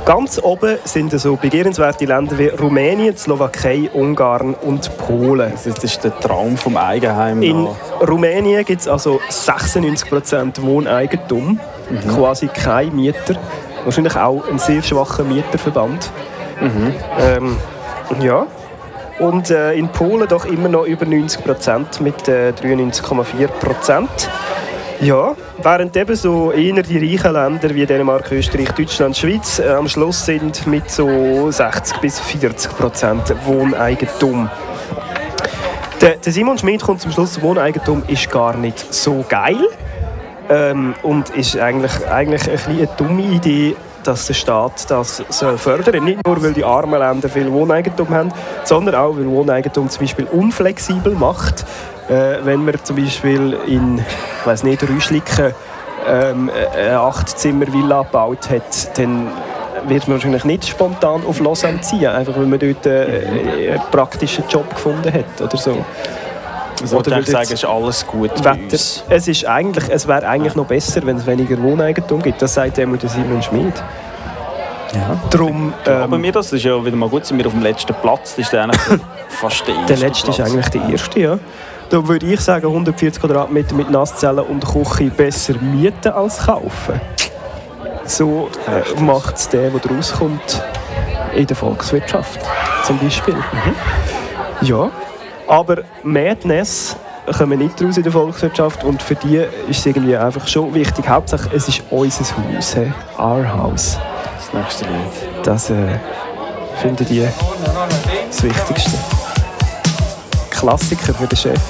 Ganz 0.05 0.39
oben 0.43 0.77
sind 0.83 1.17
so 1.19 1.35
begehrenswerte 1.35 2.05
Länder 2.05 2.37
wie 2.37 2.47
Rumänien, 2.47 3.15
Slowakei, 3.17 3.89
Ungarn 3.93 4.53
und 4.53 4.95
Polen. 4.97 5.53
Das 5.63 5.83
ist 5.83 6.03
der 6.03 6.17
Traum 6.19 6.57
vom 6.57 6.75
Eigenheim. 7.07 7.41
In. 7.41 7.67
Rumänien 8.07 8.65
gibt 8.65 8.81
es 8.81 8.87
also 8.87 9.19
96% 9.29 10.61
Wohneigentum, 10.61 11.59
quasi 12.13 12.47
kein 12.47 12.95
Mieter. 12.95 13.35
Wahrscheinlich 13.83 14.15
auch 14.15 14.47
ein 14.49 14.59
sehr 14.59 14.81
schwacher 14.81 15.23
Mieterverband. 15.23 16.09
Ähm, 17.19 17.57
ja. 18.21 18.47
Und 19.19 19.49
äh, 19.49 19.73
in 19.73 19.87
Polen 19.87 20.27
doch 20.27 20.45
immer 20.45 20.67
noch 20.67 20.85
über 20.85 21.05
90% 21.05 22.01
mit 22.01 22.27
äh, 22.27 22.51
93,4%. 22.51 24.07
Ja, 25.01 25.35
während 25.61 25.95
eben 25.95 26.15
so 26.15 26.51
eher 26.51 26.81
die 26.81 26.97
reichen 26.97 27.33
Länder 27.33 27.73
wie 27.73 27.85
Dänemark, 27.85 28.31
Österreich, 28.31 28.71
Deutschland, 28.71 29.15
Schweiz 29.15 29.59
äh, 29.59 29.69
am 29.69 29.87
Schluss 29.87 30.25
sind 30.25 30.65
mit 30.67 30.89
so 30.89 31.51
60 31.51 31.97
bis 31.97 32.19
40 32.19 32.77
Prozent 32.77 33.35
Wohneigentum. 33.45 34.49
Der, 36.01 36.17
der 36.17 36.33
Simon 36.33 36.57
Schmid 36.57 36.81
kommt 36.81 37.01
zum 37.01 37.11
Schluss, 37.11 37.41
Wohneigentum 37.41 38.03
ist 38.07 38.29
gar 38.29 38.57
nicht 38.57 38.93
so 38.93 39.23
geil. 39.27 39.57
Ähm, 40.49 40.93
und 41.01 41.29
ist 41.31 41.57
eigentlich, 41.57 42.07
eigentlich 42.07 42.49
ein 42.49 42.59
eine 42.67 42.87
dumme 42.97 43.23
Idee, 43.23 43.75
dass 44.03 44.27
der 44.27 44.35
Staat 44.35 44.89
das 44.91 45.23
soll 45.29 45.57
fördern 45.57 46.03
Nicht 46.03 46.19
nur, 46.25 46.43
weil 46.43 46.53
die 46.53 46.63
armen 46.63 46.99
Länder 46.99 47.29
viel 47.29 47.51
Wohneigentum 47.51 48.09
haben, 48.09 48.31
sondern 48.63 48.95
auch, 48.95 49.15
weil 49.15 49.25
Wohneigentum 49.25 49.89
zum 49.89 50.01
Beispiel 50.01 50.25
unflexibel 50.25 51.15
macht. 51.15 51.65
Äh, 52.07 52.37
wenn 52.43 52.63
man 52.63 52.75
zum 52.83 52.97
Beispiel 52.97 53.57
in, 53.65 53.97
ich 53.97 54.63
nicht, 54.63 54.87
Rüschliken 54.87 55.53
ähm, 56.07 56.51
eine 56.75 56.99
Acht-Zimmer-Villa 56.99 58.03
gebaut 58.03 58.49
hat, 58.51 58.97
dann 58.97 59.27
wird 59.87 60.07
man 60.07 60.17
wahrscheinlich 60.17 60.45
nicht 60.45 60.67
spontan 60.67 61.23
auf 61.25 61.39
Lausanne 61.39 61.81
ziehen, 61.81 62.07
einfach 62.07 62.35
weil 62.35 62.45
man 62.45 62.59
dort 62.59 62.85
äh, 62.85 63.71
einen 63.71 63.81
praktischen 63.91 64.43
Job 64.49 64.69
gefunden 64.69 65.11
hat 65.11 65.41
oder 65.41 65.57
so. 65.57 65.77
Also, 66.81 66.97
Oder 66.97 67.19
ich 67.19 67.27
sagen, 67.27 67.43
es 67.45 67.51
ist 67.51 67.65
alles 67.65 68.05
gut 68.05 68.31
Wetter. 68.43 68.75
Es, 69.09 69.27
ist 69.27 69.45
eigentlich, 69.45 69.85
es 69.89 70.07
wäre 70.07 70.27
eigentlich 70.27 70.55
noch 70.55 70.65
besser, 70.65 71.01
wenn 71.05 71.15
es 71.17 71.25
weniger 71.25 71.61
Wohneigentum 71.61 72.21
gibt. 72.21 72.41
Das 72.41 72.53
sagt 72.53 72.77
immer 72.77 72.97
der 72.97 73.09
Simon 73.09 73.41
Schmid. 73.41 73.73
Ja. 74.93 75.17
Aber 75.87 76.15
ähm, 76.15 76.21
mir 76.21 76.31
das 76.31 76.51
ist 76.53 76.63
ja 76.63 76.83
wieder 76.83 76.95
mal 76.95 77.09
gut, 77.09 77.25
sind 77.25 77.37
wir 77.37 77.47
auf 77.47 77.53
dem 77.53 77.63
letzten 77.63 77.93
Platz. 77.95 78.35
Das 78.35 78.45
ist 78.45 78.53
dann 78.53 78.71
fast 79.29 79.67
der 79.67 79.75
erste 79.75 79.93
der 79.93 79.97
letzte 79.97 80.29
ist 80.29 80.35
Platz. 80.35 80.51
eigentlich 80.51 80.69
der 80.69 80.89
erste. 80.89 81.19
Ja. 81.19 81.39
Da 81.89 82.07
würde 82.07 82.25
ich 82.25 82.39
sagen, 82.39 82.67
140 82.67 83.21
Quadratmeter 83.21 83.75
mit 83.75 83.89
Nasszellen 83.89 84.43
und 84.45 84.65
Küche 84.65 85.11
besser 85.11 85.53
mieten 85.59 86.09
als 86.09 86.45
kaufen. 86.45 86.99
So 88.05 88.49
äh, 88.67 89.01
macht 89.01 89.35
es 89.35 89.49
der, 89.49 89.69
der 89.69 89.91
rauskommt 89.91 90.61
in 91.35 91.47
der 91.47 91.55
Volkswirtschaft 91.55 92.39
zum 92.85 92.99
Beispiel. 92.99 93.35
Ja, 94.61 94.89
aber 95.47 95.83
Madness 96.03 96.95
kommen 97.37 97.59
nicht 97.59 97.81
raus 97.81 97.97
in 97.97 98.03
der 98.03 98.11
Volkswirtschaft 98.11 98.83
und 98.83 99.01
für 99.01 99.15
die 99.15 99.37
ist 99.67 99.79
es 99.79 99.85
irgendwie 99.85 100.15
einfach 100.15 100.47
schon 100.47 100.73
wichtig. 100.73 101.07
Hauptsache, 101.07 101.49
es 101.53 101.67
ist 101.67 101.83
unser 101.89 102.23
Haus, 102.37 102.75
he? 102.75 102.91
our 103.17 103.47
house. 103.51 103.97
Das 104.37 104.53
nächste 104.53 104.85
Lied. 104.85 105.43
Das 105.43 105.69
äh, 105.69 105.99
finden 106.81 107.05
die 107.05 107.27
das 108.27 108.43
Wichtigste. 108.43 108.97
Klassiker 110.51 111.13
für 111.13 111.27
den 111.27 111.37
Chef. 111.37 111.61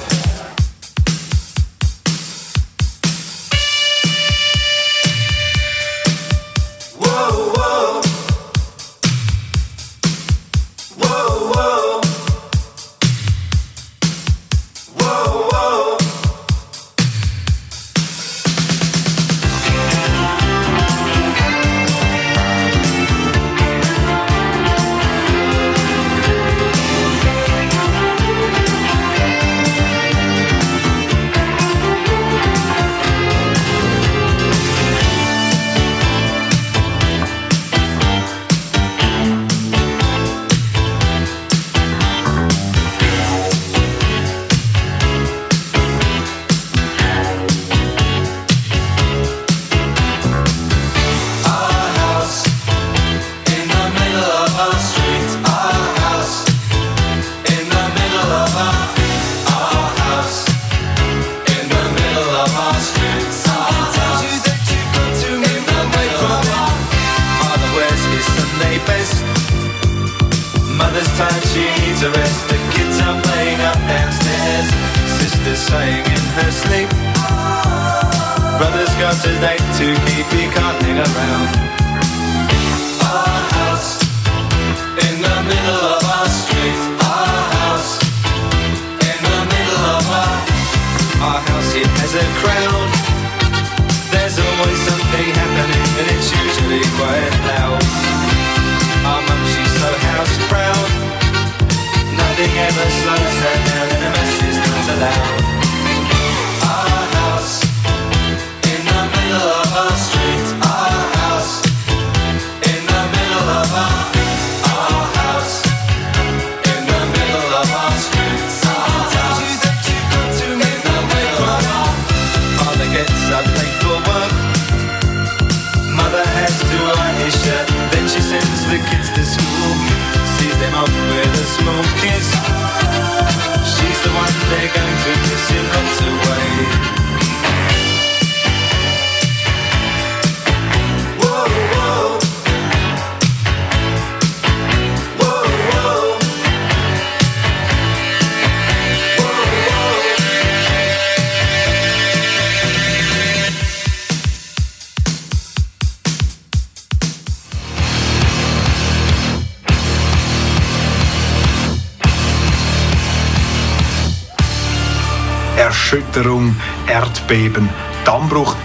Erschütterung, 166.16 166.56
Erdbeben, 166.86 167.68
Dammbruch. 168.06 168.56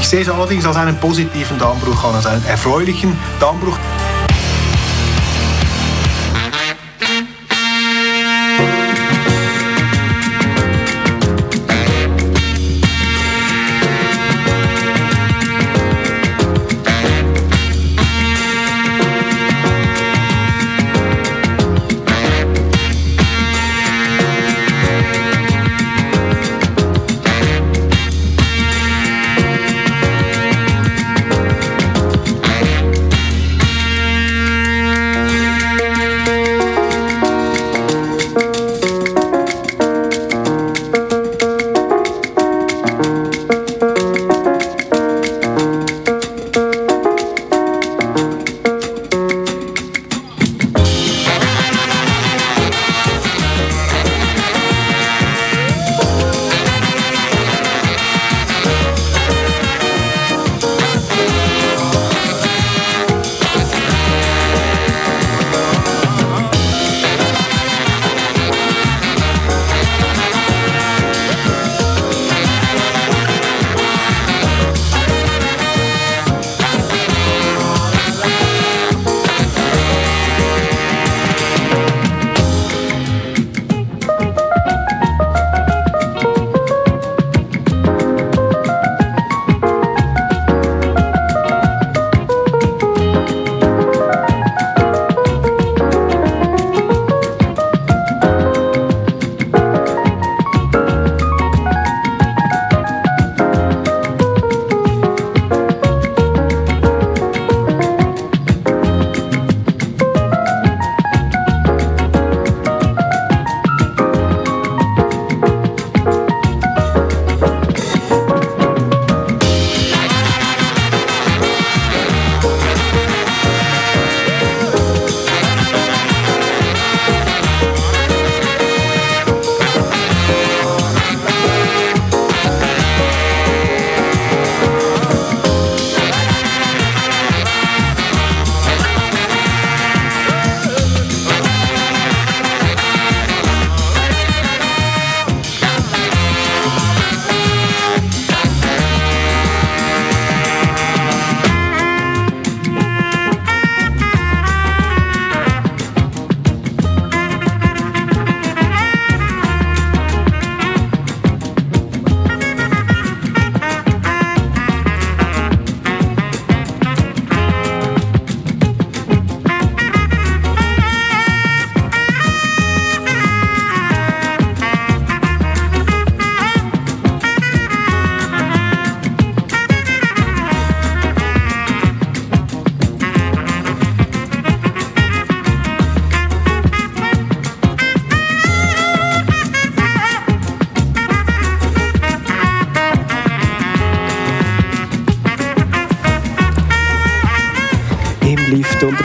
Ich 0.00 0.08
sehe 0.08 0.22
es 0.22 0.28
allerdings 0.28 0.66
als 0.66 0.76
einen 0.76 0.98
positiven 0.98 1.60
Dammbruch 1.60 2.02
an, 2.02 2.16
als 2.16 2.26
einen 2.26 2.44
erfreulichen 2.44 3.16
Dammbruch. 3.38 3.78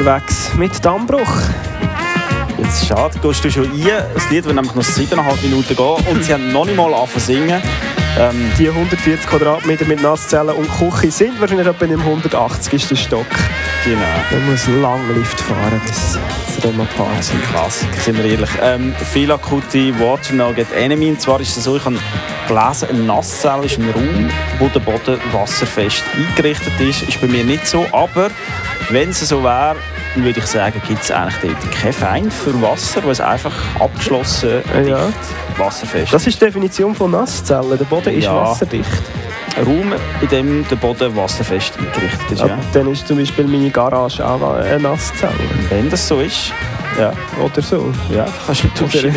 unterwegs 0.04 0.54
mit 0.56 0.84
Dammbruch. 0.84 1.44
Jetzt 2.58 2.88
schade, 2.88 3.18
gehst 3.22 3.46
du 3.46 3.50
schon 3.50 3.72
ein. 3.72 3.88
Das 4.13 4.30
Lied 4.30 4.44
wird 4.44 4.56
nämlich 4.56 4.76
noch 4.76 4.84
7,5 4.84 5.44
Minuten 5.44 5.76
gehen 5.76 6.08
und 6.12 6.24
sie 6.26 6.34
haben 6.34 6.52
noch 6.52 6.66
nicht 6.66 6.76
mal 6.76 6.94
angefangen 6.94 7.10
zu 7.13 7.20
singen. 7.20 7.62
Ähm, 8.20 8.52
die 8.60 8.68
140 8.68 9.26
Quadratmeter 9.26 9.86
mit 9.86 10.02
Nasszellen 10.02 10.56
und 10.56 10.68
Küche 10.70 11.10
sind 11.10 11.39
wahrscheinlich 11.39 11.68
etwa 11.68 11.86
im 11.86 12.02
180 12.02 13.00
Stock. 13.00 13.26
Genau. 13.86 14.02
Man 14.32 14.52
muss 14.52 14.68
lang 14.68 15.00
Lift 15.16 15.39
fahren, 15.39 15.82
bis 15.88 16.18
zu 16.54 16.62
dem 16.62 16.78
Paar 16.78 17.08
Das 17.16 17.30
ist 17.30 17.34
ein 17.34 17.42
Klassiker, 17.50 18.02
sind 18.02 18.18
wir 18.18 18.26
ehrlich. 18.26 18.50
Ähm, 18.62 18.94
viel 19.13 19.32
akute 19.32 19.98
Water 20.00 20.34
No 20.34 20.52
Get 20.54 20.72
Enemy. 20.74 21.06
Eh 21.06 21.10
und 21.12 21.22
zwar 21.22 21.39
ist 21.39 21.56
es 21.56 21.63
so, 21.63 21.78
ich 21.78 21.86
habe 21.86 21.98
gelesen, 22.48 22.89
eine 22.89 23.00
Nasszelle 23.00 23.66
ist 23.66 23.80
ein 23.80 23.89
Raum, 23.89 24.30
wo 24.60 24.68
der 24.68 24.82
Boden 24.82 25.18
wasserfest 25.32 26.04
eingerichtet 26.13 26.74
ist. 26.82 27.04
Ist 27.04 27.22
bei 27.22 27.28
mir 27.28 27.46
nicht 27.46 27.66
so, 27.66 27.86
aber 27.94 28.30
wenn 28.89 29.10
es 29.10 29.22
so 29.22 29.44
wäre, 29.44 29.76
würde 30.15 30.39
ich 30.39 30.45
sagen, 30.45 30.82
gibt 30.88 31.02
es 31.04 31.12
eigentlich 31.12 31.54
dort 31.54 31.71
keinen 31.71 31.93
Feind 31.93 32.34
für 32.34 32.60
Wasser, 32.62 33.04
weil 33.04 33.12
es 33.12 33.21
einfach 33.21 33.52
abgeschlossen 33.80 34.62
ja. 34.88 35.06
dicht, 35.06 35.17
wasserfest 35.58 36.13
Das 36.13 36.28
ist 36.28 36.39
die 36.39 36.45
Definition 36.45 36.93
von 36.93 37.12
Nasszellen. 37.12 37.78
Der 37.78 37.86
Boden 37.86 38.13
ist 38.13 38.26
Ja. 38.26 38.36
wasserdicht. 38.36 38.88
Ein 39.58 39.65
Raum, 39.65 39.93
in 40.21 40.28
dem 40.30 40.67
der 40.67 40.76
Boden 40.78 41.15
wasserfest 41.15 41.73
eingerichtet 41.78 42.32
ist. 42.32 42.39
Ja. 42.41 42.47
Ja. 42.47 42.58
Dann 42.73 42.91
ist 42.91 43.08
zum 43.08 43.17
Beispiel 43.17 43.45
meine 43.45 43.69
Garage 43.69 44.26
auch 44.26 44.56
eine 44.56 44.80
Nasszelle. 44.80 45.34
Wenn 45.69 45.89
das 45.89 46.08
so 46.08 46.19
ist, 46.19 46.52
ja, 46.99 47.12
Oder 47.43 47.62
so. 47.62 47.91
ja 48.13 48.26
kannst 48.45 48.63
du 48.63 48.67
in 48.67 48.73
die 48.73 48.80
Dusche 48.84 49.08
Oder- 49.08 49.15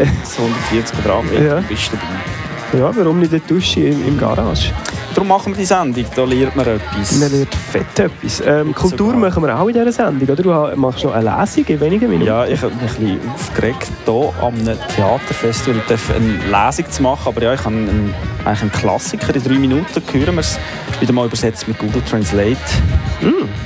rein, 0.00 0.12
so 0.24 0.42
140 0.42 0.98
Quadratmeter, 1.02 1.44
Ja. 1.56 1.60
bist 1.68 1.92
du 1.92 1.96
dabei. 1.96 2.78
Ja, 2.84 2.96
warum 2.96 3.20
nicht 3.20 3.32
in 3.32 3.40
der 3.40 3.48
Dusche 3.56 3.80
im, 3.80 4.06
im 4.06 4.18
Garage? 4.18 4.72
Darum 5.16 5.28
machen 5.28 5.54
wir 5.54 5.56
die 5.56 5.64
Sendung, 5.64 6.04
da 6.14 6.24
lernt 6.24 6.54
man 6.56 6.66
etwas. 6.66 7.18
Man 7.18 7.32
lernt 7.32 7.54
fett 7.54 7.98
etwas. 7.98 8.42
Ähm, 8.46 8.74
Kultur 8.74 9.14
sogar. 9.14 9.30
machen 9.30 9.42
wir 9.44 9.58
auch 9.58 9.66
in 9.66 9.72
dieser 9.72 9.90
Sendung, 9.90 10.28
oder? 10.28 10.42
Du 10.42 10.50
machst 10.76 11.04
noch 11.04 11.14
eine 11.14 11.34
Lesung 11.40 11.64
in 11.64 11.80
wenigen 11.80 12.10
Minuten. 12.10 12.26
Ja, 12.26 12.44
ich 12.44 12.60
habe 12.60 12.74
mich 12.74 12.82
ein 12.82 12.88
bisschen 12.88 13.30
aufgeregt, 13.30 13.88
hier 14.04 14.34
am 14.42 14.54
Theaterfestival 14.94 15.80
eine 16.14 16.66
Lesung 16.66 16.90
zu 16.90 17.02
machen. 17.02 17.28
Aber 17.28 17.42
ja, 17.42 17.54
ich 17.54 17.60
habe 17.60 17.74
einen, 17.74 18.12
eigentlich 18.44 18.60
einen 18.60 18.72
Klassiker 18.72 19.34
in 19.34 19.42
drei 19.42 19.54
Minuten. 19.54 20.02
Hören 20.12 20.34
wir 20.34 20.40
es 20.40 20.58
wieder 21.00 21.14
mal 21.14 21.24
übersetzt 21.24 21.66
mit 21.66 21.78
Google 21.78 22.02
Translate. 22.02 22.58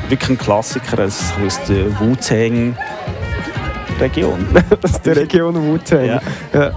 Wirklich 0.08 0.30
ein 0.30 0.38
Klassiker 0.38 1.04
aus 1.04 1.32
aus 1.44 1.60
der 1.64 1.98
Wu-Tang-Region. 1.98 4.46
Aus 4.84 5.02
der 5.02 5.16
Region 5.16 5.56
Wu-Tang. 5.56 6.04
Ja. 6.04 6.20
Ja. 6.54 6.70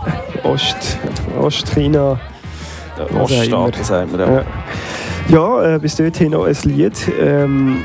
Ost, 0.43 0.97
Ostchina. 1.39 2.19
Was 2.97 3.05
auch 3.05 3.09
immer. 3.09 3.21
Oststaaten, 3.21 3.83
sagt 3.83 4.11
man. 4.11 4.19
Ja. 4.21 4.43
Ja, 5.29 5.75
äh, 5.75 5.79
bis 5.79 5.95
dorthin 5.95 6.31
noch 6.31 6.45
ein 6.45 6.57
Lied. 6.63 6.93
Ähm, 7.19 7.77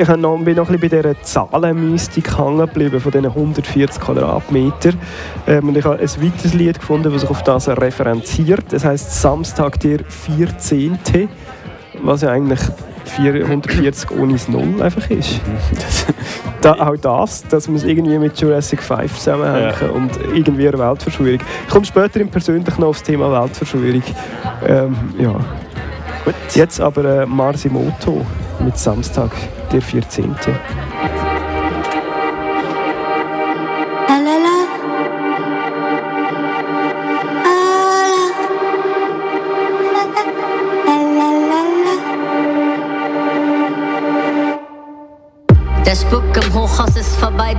ich 0.00 0.06
bin 0.06 0.20
noch 0.20 0.38
ein 0.38 0.44
bisschen 0.44 0.80
bei 0.80 0.88
dieser 0.88 1.22
Zahlenmystik 1.22 2.38
hängen 2.38 2.58
geblieben, 2.58 3.00
von 3.00 3.12
diesen 3.12 3.26
140 3.26 4.00
Quadratmetern. 4.00 4.98
Ähm, 5.46 5.68
und 5.68 5.76
ich 5.76 5.84
habe 5.84 5.98
ein 5.98 6.08
weiteres 6.08 6.54
Lied 6.54 6.78
gefunden, 6.80 7.12
das 7.12 7.22
sich 7.22 7.30
auf 7.30 7.42
das 7.42 7.68
referenziert. 7.68 8.64
Das 8.70 8.84
heisst 8.84 9.20
Samstag 9.20 9.80
der 9.80 10.00
14. 10.04 11.28
Was 12.02 12.22
ja 12.22 12.30
eigentlich 12.30 12.60
440 13.04 14.10
ohne 14.12 14.34
das 14.34 14.48
Null 14.48 14.80
einfach 14.82 15.08
ist. 15.10 15.40
Da, 16.60 16.74
auch 16.74 16.96
das, 16.96 17.42
dass 17.48 17.66
man 17.66 17.76
es 17.76 17.84
irgendwie 17.84 18.18
mit 18.18 18.40
Jurassic 18.40 18.82
5 18.82 19.14
zusammenhängen 19.18 19.72
Ja. 19.80 19.88
und 19.88 20.10
irgendwie 20.32 20.68
eine 20.68 20.78
Weltverschwörung. 20.78 21.40
Ich 21.66 21.72
komme 21.72 21.84
später 21.84 22.20
im 22.20 22.28
Persönlichen 22.28 22.80
noch 22.80 22.88
aufs 22.88 23.02
Thema 23.02 23.32
Weltverschwörung. 23.42 24.02
Ähm, 24.66 24.96
ja. 25.18 25.32
Gut. 26.24 26.34
Jetzt 26.54 26.80
aber 26.80 27.22
äh, 27.22 27.26
Marsimoto 27.26 28.24
mit 28.60 28.78
Samstag, 28.78 29.30
der 29.72 29.82
14. 29.82 30.36
Der 30.46 30.54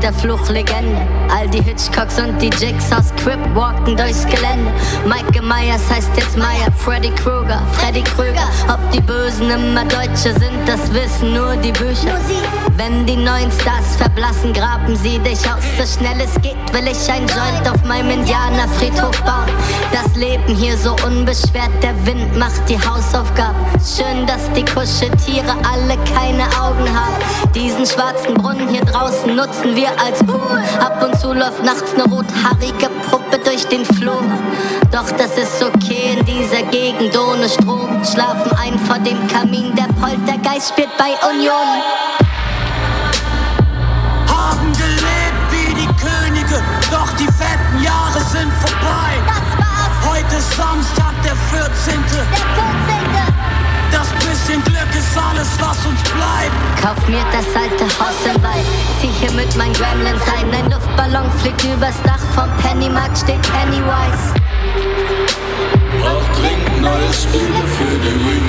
der 0.04 0.14
Fluch 0.14 0.50
Legende. 0.50 1.02
All 1.34 1.48
die 1.48 1.62
Hitchcocks 1.62 2.20
und 2.20 2.38
die 2.42 2.50
Jigsaws 2.50 3.14
Crip 3.16 3.40
walken 3.56 3.96
durchs 3.96 4.26
Gelände. 4.26 4.72
Mike 5.06 5.42
Myers 5.42 5.82
heißt 5.90 6.12
jetzt 6.18 6.38
Meyer, 6.38 6.72
Freddy 6.78 7.10
Krueger, 7.12 7.62
Freddy 7.72 8.04
Krüger. 8.04 8.48
Ob 8.68 8.80
die 8.92 9.00
Bösen 9.00 9.50
immer 9.50 9.86
Deutsche 9.86 10.34
sind, 10.38 10.68
das 10.68 10.94
wissen 10.94 11.34
nur 11.34 11.56
die 11.56 11.72
Bücher. 11.72 12.20
Wenn 12.76 13.06
die 13.06 13.16
neuen 13.16 13.52
Stars 13.52 13.96
verblassen, 13.98 14.52
graben 14.52 14.96
sie 14.98 15.20
dich 15.20 15.40
aus. 15.46 15.64
So 15.78 16.00
schnell 16.00 16.20
es 16.20 16.34
geht, 16.42 16.58
will 16.74 16.88
ich 16.88 17.10
ein 17.10 17.26
Joint 17.28 17.70
auf 17.70 17.84
meinem 17.86 18.10
Indianerfriedhof 18.12 19.22
bauen. 19.22 19.48
Das 19.94 20.16
Leben 20.16 20.56
hier 20.56 20.78
so 20.78 20.96
unbeschwert, 21.06 21.72
der 21.82 21.94
Wind 22.06 22.38
macht 22.38 22.68
die 22.68 22.78
Hausaufgaben. 22.78 23.56
Schön, 23.80 24.28
dass 24.28 24.52
die 24.52 24.66
Kuscheltiere 24.66 25.56
alle 25.72 25.98
keine 26.14 26.44
Augen 26.62 26.88
haben. 26.94 27.16
Diesen 27.56 27.86
schwarzen 27.86 28.34
Brunnen 28.34 28.68
hier 28.70 28.84
draußen 28.84 29.36
nutzen 29.36 29.76
wir 29.76 29.93
als 30.00 30.24
Pool. 30.24 30.62
Ab 30.80 31.04
und 31.04 31.20
zu 31.20 31.34
läuft 31.34 31.64
nachts 31.64 31.94
eine 31.94 32.04
rothaarige 32.04 32.90
Puppe 33.10 33.40
durch 33.44 33.66
den 33.68 33.86
Flur. 33.86 34.24
Doch 34.92 35.10
das 35.18 35.38
ist 35.38 35.64
okay 35.64 36.18
in 36.18 36.26
dieser 36.26 36.64
Gegend 36.64 37.18
ohne 37.18 37.50
Strom. 37.50 38.04
Schlafen 38.04 38.52
ein 38.58 38.78
vor 38.80 39.00
dem 39.00 39.28
Kamin, 39.28 39.74
der 39.76 39.92
Poltergeist 40.02 40.70
spielt 40.70 40.96
bei 40.98 41.12
Union. 41.30 41.82
haben 44.28 44.72
gelebt 44.74 45.44
wie 45.52 45.74
die 45.74 45.90
Könige, 45.98 46.62
doch 46.92 47.12
die 47.18 47.28
fetten 47.28 47.84
Jahre 47.84 48.20
sind 48.32 48.52
vorbei. 48.66 49.12
Das 49.28 49.48
war's, 49.58 49.94
Heute 50.06 50.36
ist 50.36 50.56
Samstag, 50.56 51.14
der 51.24 51.36
14. 51.36 51.94
der 52.12 52.53
ist 55.04 55.18
alles, 55.18 55.50
was 55.60 55.86
uns 55.86 56.02
bleibt. 56.04 56.82
Kauf 56.82 57.08
mir 57.08 57.24
das 57.32 57.46
alte 57.56 57.86
Haus 58.00 58.16
im 58.26 58.42
Wald. 58.42 58.66
Zieh 59.00 59.12
hier 59.20 59.32
mit 59.32 59.56
meinen 59.56 59.74
Gremlins 59.74 60.22
ein. 60.38 60.52
Ein 60.54 60.72
Luftballon 60.72 61.32
fliegt 61.40 61.64
übers 61.64 62.02
Dach. 62.04 62.20
Vom 62.36 62.50
Pennymarkt 62.62 63.18
steht 63.18 63.42
Pennywise. 63.42 64.34
Braucht 66.00 66.40
dringend 66.40 66.82
neue 66.82 67.14
Spiele 67.14 67.64
für 67.76 67.98
die 68.04 68.26
Wii. 68.26 68.42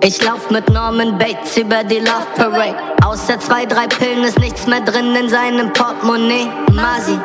Ich 0.00 0.22
lauf 0.22 0.50
mit 0.50 0.68
Norman 0.70 1.18
Bates 1.18 1.56
über 1.56 1.82
die 1.84 1.98
Love 1.98 2.26
Parade. 2.36 2.76
Außer 3.04 3.38
zwei, 3.40 3.66
drei 3.66 3.86
Pillen 3.86 4.24
ist 4.24 4.38
nichts 4.38 4.66
mehr 4.66 4.80
drin 4.80 5.14
in 5.14 5.28
seinem 5.28 5.72
Portemonnaie. 5.72 6.48
Masi. 6.72 7.18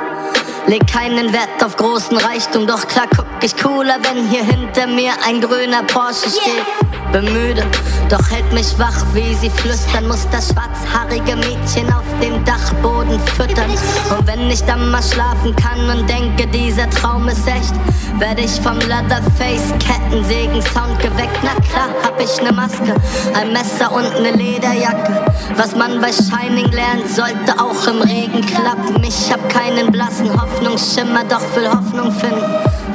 Leg 0.65 0.87
keinen 0.87 1.33
Wert 1.33 1.63
auf 1.63 1.75
großen 1.75 2.15
Reichtum, 2.15 2.65
doch 2.65 2.87
klar 2.87 3.07
guck 3.15 3.25
ich 3.41 3.55
cooler, 3.57 3.97
wenn 4.01 4.29
hier 4.29 4.43
hinter 4.43 4.87
mir 4.87 5.11
ein 5.27 5.41
grüner 5.41 5.83
Porsche 5.83 6.29
steht. 6.29 6.82
Bemüde, 7.13 7.63
doch 8.09 8.27
hält 8.31 8.51
mich 8.53 8.77
wach, 8.79 9.05
wie 9.13 9.35
sie 9.35 9.51
flüstern, 9.51 10.07
muss 10.07 10.27
das 10.31 10.47
schwarzhaarige 10.47 11.35
Mädchen 11.35 11.87
auf 11.93 12.03
dem 12.19 12.43
Dachboden 12.43 13.19
füttern. 13.37 13.69
Und 14.17 14.25
wenn 14.25 14.49
ich 14.49 14.63
dann 14.63 14.89
mal 14.89 15.03
schlafen 15.03 15.55
kann 15.55 15.95
und 15.95 16.09
denke, 16.09 16.47
dieser 16.47 16.89
Traum 16.89 17.27
ist 17.29 17.47
echt, 17.47 17.73
werde 18.17 18.41
ich 18.41 18.59
vom 18.61 18.79
Leatherface 18.79 19.75
Kettensägen-Sound 19.77 20.99
geweckt. 20.99 21.37
Na 21.43 21.53
klar, 21.69 21.89
hab 22.03 22.19
ich 22.19 22.41
ne 22.41 22.51
Maske, 22.51 22.95
ein 23.35 23.53
Messer 23.53 23.91
und 23.91 24.23
ne 24.23 24.31
Lederjacke. 24.31 25.31
Was 25.55 25.75
man 25.75 26.01
bei 26.01 26.11
Shining 26.11 26.71
lernt, 26.71 27.07
sollte 27.09 27.53
auch 27.61 27.87
im 27.87 28.01
Regen 28.01 28.43
klappen. 28.43 29.03
Ich 29.03 29.31
hab 29.31 29.47
keinen 29.49 29.91
blassen 29.91 30.31
Hoffnungsschimmer, 30.33 31.25
doch 31.29 31.55
will 31.55 31.69
Hoffnung 31.69 32.11
finden. 32.11 32.43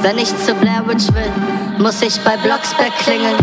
Wenn 0.02 0.18
ich 0.18 0.36
zu 0.44 0.54
Blair 0.54 0.82
Witch 0.86 1.06
will, 1.14 1.30
muss 1.78 2.02
ich 2.02 2.18
bei 2.22 2.36
Blocksberg 2.36 2.92
klingeln. 2.98 3.36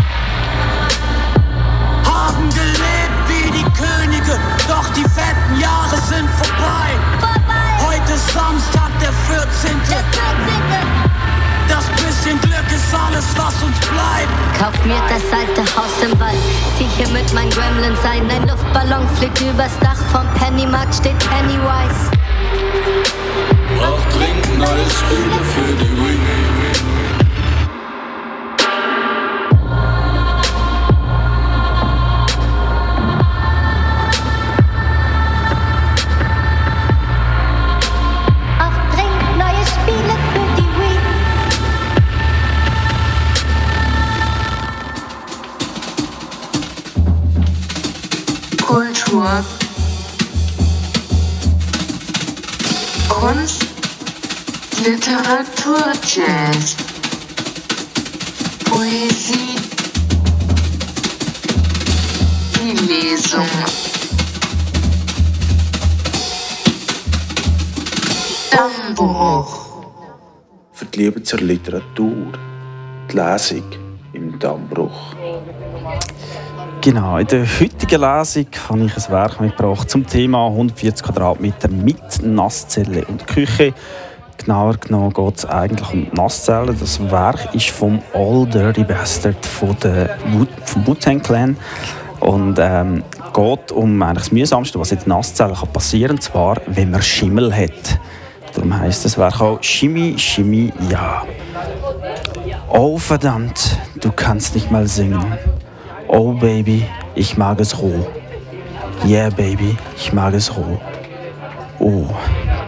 Gelebt 2.56 3.20
wie 3.28 3.50
die 3.50 3.68
Könige, 3.76 4.40
doch 4.66 4.88
die 4.94 5.02
fetten 5.02 5.60
Jahre 5.60 5.96
sind 6.08 6.28
vorbei. 6.40 6.88
Heute 7.86 8.12
ist 8.14 8.32
Samstag, 8.32 8.90
der 9.00 9.12
14. 9.12 9.76
Das 11.68 11.84
bisschen 12.02 12.40
Glück 12.40 12.68
ist 12.74 12.94
alles, 12.94 13.26
was 13.36 13.62
uns 13.62 13.78
bleibt. 13.80 14.32
Kauf 14.58 14.84
mir 14.86 15.00
das 15.10 15.22
alte 15.30 15.62
Haus 15.76 15.92
im 16.02 16.18
Wald. 16.18 16.38
Zieh 16.78 16.88
hier 16.96 17.08
mit 17.08 17.30
meinen 17.34 17.50
Gremlins 17.50 17.98
ein. 18.04 18.30
Ein 18.30 18.48
Luftballon 18.48 19.06
fliegt 19.18 19.40
übers 19.42 19.78
Dach. 19.80 19.98
Vom 20.10 20.26
Pennymarkt 20.40 20.94
steht 20.94 21.18
Pennywise. 21.18 22.10
Braucht 23.78 24.14
dringend 24.14 24.58
neue 24.58 24.86
Spiele 24.88 25.40
für 25.54 25.84
die 25.84 25.92
Wii. 26.00 26.65
Literatur, 49.06 49.44
Kunst, 53.08 53.66
Literatur, 54.84 55.92
Jazz, 56.02 56.76
Poesie, 58.64 59.56
die 62.54 62.72
Lesung. 62.86 63.46
Dammbruch. 68.50 69.66
Verlieben 70.72 71.24
zur 71.24 71.40
Literatur, 71.40 72.32
die 73.08 73.14
Lesung 73.14 73.78
im 74.12 74.38
Dammbruch. 74.38 75.15
Genau, 76.86 77.18
in 77.18 77.26
der 77.26 77.44
heutigen 77.44 78.00
Lesung 78.00 78.46
habe 78.68 78.84
ich 78.84 78.96
ein 78.96 79.12
Werk 79.12 79.40
mitgebracht 79.40 79.90
zum 79.90 80.06
Thema 80.06 80.46
140 80.46 81.04
Quadratmeter 81.04 81.66
mit 81.66 82.22
Nasszelle 82.22 83.04
und 83.06 83.26
Küche. 83.26 83.74
Genauer 84.36 84.76
genommen 84.76 85.12
geht 85.12 85.36
es 85.36 85.46
eigentlich 85.46 85.92
um 85.92 86.08
die 86.08 86.16
Nasszelle. 86.16 86.72
Das 86.78 87.00
Werk 87.10 87.52
ist 87.56 87.70
vom 87.70 88.00
All 88.14 88.46
Dirty 88.46 88.84
Bastard 88.84 89.44
von 89.44 89.76
der 89.82 90.16
Wu 90.28 90.46
vom 90.64 90.86
Wu-Tang 90.86 91.20
Clan 91.20 91.56
und 92.20 92.56
ähm, 92.60 93.02
geht 93.34 93.72
um 93.72 94.00
eigentlich 94.00 94.22
das 94.22 94.30
Mühsamste, 94.30 94.78
was 94.78 94.92
in 94.92 95.00
der 95.00 95.08
Nasszelle 95.08 95.54
kann 95.54 95.72
passieren 95.72 96.18
kann, 96.18 96.22
zwar 96.22 96.60
wenn 96.68 96.92
man 96.92 97.02
Schimmel 97.02 97.52
hat. 97.52 97.98
Darum 98.54 98.78
heisst 98.78 99.04
das 99.04 99.18
Werk 99.18 99.40
auch 99.40 99.58
Chemie, 99.60 100.16
Chemie, 100.16 100.72
ja. 100.88 101.24
Oh 102.68 102.96
verdammt, 102.96 103.76
du 104.00 104.12
kannst 104.12 104.54
nicht 104.54 104.70
mal 104.70 104.86
singen. 104.86 105.36
Oh 106.08 106.32
Baby, 106.32 106.84
ich 107.14 107.36
mag 107.36 107.60
es 107.60 107.78
roh. 107.78 108.06
Yeah 109.04 109.30
Baby, 109.30 109.76
ich 109.96 110.12
mag 110.12 110.34
es 110.34 110.56
roh. 110.56 110.78
Oh 111.80 112.06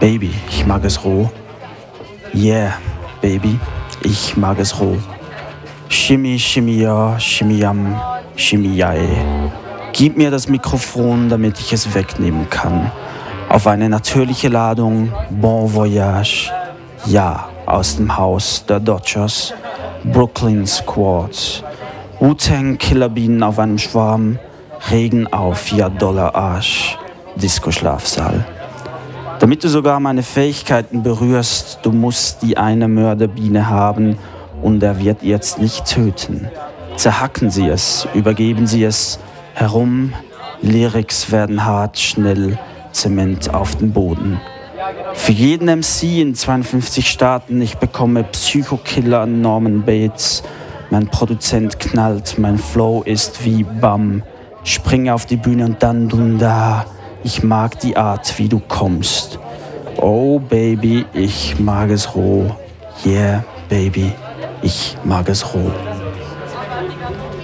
Baby, 0.01 0.33
ich 0.48 0.66
mag 0.66 0.85
es 0.85 1.05
roh. 1.05 1.31
Yeah 2.35 2.72
Baby, 3.22 3.59
ich 4.03 4.37
mag 4.37 4.59
es 4.59 4.79
roh. 4.81 4.96
Shimmy, 5.88 6.38
shimmy 6.38 6.83
ja, 6.83 7.18
shimmy 7.18 7.59
yam, 7.59 7.94
shimmy 8.37 8.74
yae. 8.77 9.09
Gib 9.92 10.16
mir 10.16 10.31
das 10.31 10.48
Mikrofon, 10.48 11.29
damit 11.29 11.59
ich 11.61 11.72
es 11.72 11.94
wegnehmen 11.94 12.51
kann. 12.51 12.90
Auf 13.48 13.66
eine 13.66 13.88
natürliche 13.88 14.48
Ladung, 14.48 15.12
Bon 15.31 15.72
Voyage. 15.72 16.51
Ja, 17.07 17.48
aus 17.66 17.96
dem 17.96 18.16
Haus 18.16 18.64
der 18.68 18.81
Dodgers. 18.81 19.55
Brooklyn 20.05 20.66
Squads. 20.66 21.62
Wu-Tang 22.20 22.78
Killerbienen 22.78 23.44
auf 23.44 23.61
einem 23.61 23.78
Schwarm. 23.78 24.38
Regen 24.90 25.28
auf, 25.28 25.70
ja 25.70 25.88
Dollar 25.88 26.35
Arsch. 26.35 26.98
Disco-Schlafsaal. 27.37 28.44
Damit 29.38 29.62
du 29.62 29.68
sogar 29.68 30.00
meine 30.00 30.24
Fähigkeiten 30.24 31.04
berührst, 31.04 31.78
du 31.83 31.92
musst 31.92 32.42
die 32.42 32.57
eine 32.57 32.88
Mörderbiene 32.88 33.68
haben 33.68 34.18
und 34.62 34.83
er 34.83 34.98
wird 34.98 35.22
jetzt 35.22 35.61
nicht 35.61 35.85
töten. 35.85 36.48
Zerhacken 36.96 37.50
Sie 37.50 37.68
es, 37.68 38.09
übergeben 38.14 38.66
Sie 38.66 38.83
es 38.83 39.20
herum. 39.54 40.12
Lyrics 40.61 41.31
werden 41.31 41.64
hart, 41.64 42.00
schnell, 42.00 42.59
Zement 42.90 43.54
auf 43.54 43.76
den 43.76 43.92
Boden. 43.92 44.40
Für 45.14 45.33
jeden 45.33 45.68
MC 45.68 46.20
in 46.20 46.35
52 46.35 47.09
Staaten, 47.09 47.61
ich 47.61 47.76
bekomme 47.76 48.24
Psychokiller 48.24 49.26
Norman 49.26 49.85
Bates. 49.85 50.42
Mein 50.90 51.09
Produzent 51.09 51.79
knallt, 51.79 52.38
mein 52.38 52.59
Flow 52.59 53.03
ist 53.03 53.44
wie 53.44 53.62
Bam. 53.62 54.22
Springe 54.64 55.14
auf 55.14 55.27
die 55.27 55.37
Bühne 55.37 55.66
und 55.66 55.83
dann 55.83 56.09
Dunda. 56.09 56.87
Ich 57.24 57.42
mag 57.42 57.79
die 57.81 57.96
Art, 57.96 58.38
wie 58.38 58.48
du 58.48 58.59
kommst. 58.59 59.38
Oh 60.01 60.38
Baby, 60.38 61.05
ich 61.12 61.59
mag 61.59 61.90
es 61.90 62.14
roh. 62.14 62.57
Yeah, 63.05 63.44
Baby, 63.68 64.12
ich 64.62 64.96
mag 65.05 65.29
es 65.29 65.55
roh. 65.55 65.70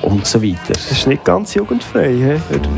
Und 0.04 0.26
so 0.26 0.42
weiter. 0.42 0.58
Das 0.68 0.90
ist 0.90 1.06
nicht 1.06 1.24
ganz 1.24 1.54
jugendfrei, 1.54 2.12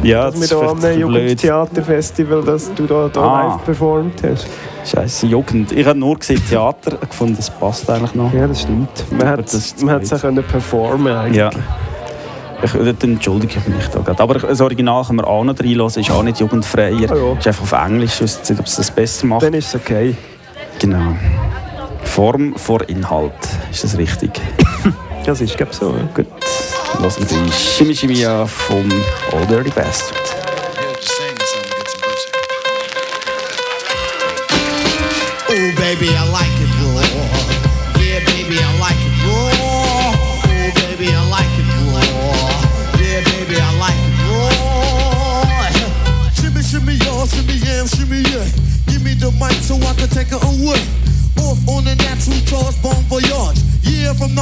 he? 0.03 0.09
Ja, 0.09 0.31
dass 0.31 0.41
wir 0.41 0.59
da 0.59 0.69
am 0.69 1.01
Jugendtheaterfestival, 1.01 2.43
dass 2.45 2.73
du 2.73 2.87
da, 2.87 3.09
da 3.13 3.21
Ah. 3.21 3.43
live 3.55 3.65
performt 3.65 4.23
hast. 4.23 4.47
Scheiße, 4.85 5.27
Jugend. 5.27 5.73
Ich 5.73 5.85
habe 5.85 5.99
nur 5.99 6.17
gesehen 6.17 6.41
Theater 6.49 6.97
gefunden, 6.99 7.35
das 7.37 7.51
passt 7.51 7.91
eigentlich 7.91 8.15
noch. 8.15 8.33
Ja, 8.33 8.47
das 8.47 8.63
stimmt. 8.63 8.89
Man 9.11 9.27
hat 9.29 9.41
das 9.53 9.75
es 9.75 10.21
können 10.21 10.45
performen 10.45 11.13
eigentlich. 11.13 11.37
Ja. 11.39 11.51
Ich, 12.63 12.73
dort 12.73 13.03
entschuldige 13.03 13.59
ich 13.59 13.75
mich 13.75 13.89
da 13.89 13.99
gerade. 14.01 14.23
Aber 14.23 14.35
das 14.35 14.61
Original 14.61 15.05
kann 15.05 15.17
man 15.17 15.25
auch 15.25 15.43
noch 15.43 15.59
reinhören, 15.59 15.87
ist 15.89 16.11
auch 16.11 16.23
nicht 16.23 16.39
jugendfreier. 16.39 17.11
Ah, 17.11 17.17
ja. 17.17 17.33
Ist 17.39 17.47
einfach 17.49 17.63
auf 17.65 17.73
Englisch, 17.73 18.15
ich 18.15 18.23
weiß 18.23 18.49
nicht, 18.51 18.61
ob 18.61 18.67
es 18.67 18.77
das 18.77 18.91
besser 18.91 19.27
macht. 19.27 19.43
Dann 19.43 19.55
ist 19.55 19.75
es 19.75 19.81
okay. 19.81 20.15
Genau. 20.79 21.17
Form 22.05 22.55
vor 22.55 22.89
Inhalt, 22.89 23.33
ist 23.73 23.83
das 23.83 23.99
richtig? 23.99 24.31
Das 25.27 25.41
ist, 25.41 25.57
glaube 25.57 25.75
so. 25.75 25.93
Gut, 26.15 26.27
lassen 27.01 27.27
die 27.27 27.53
Shimmy 27.53 27.95
Shimmy 27.95 28.47
vom 28.47 28.91
All 29.33 29.47
Dirty 29.47 29.71
Bastard. 29.71 30.46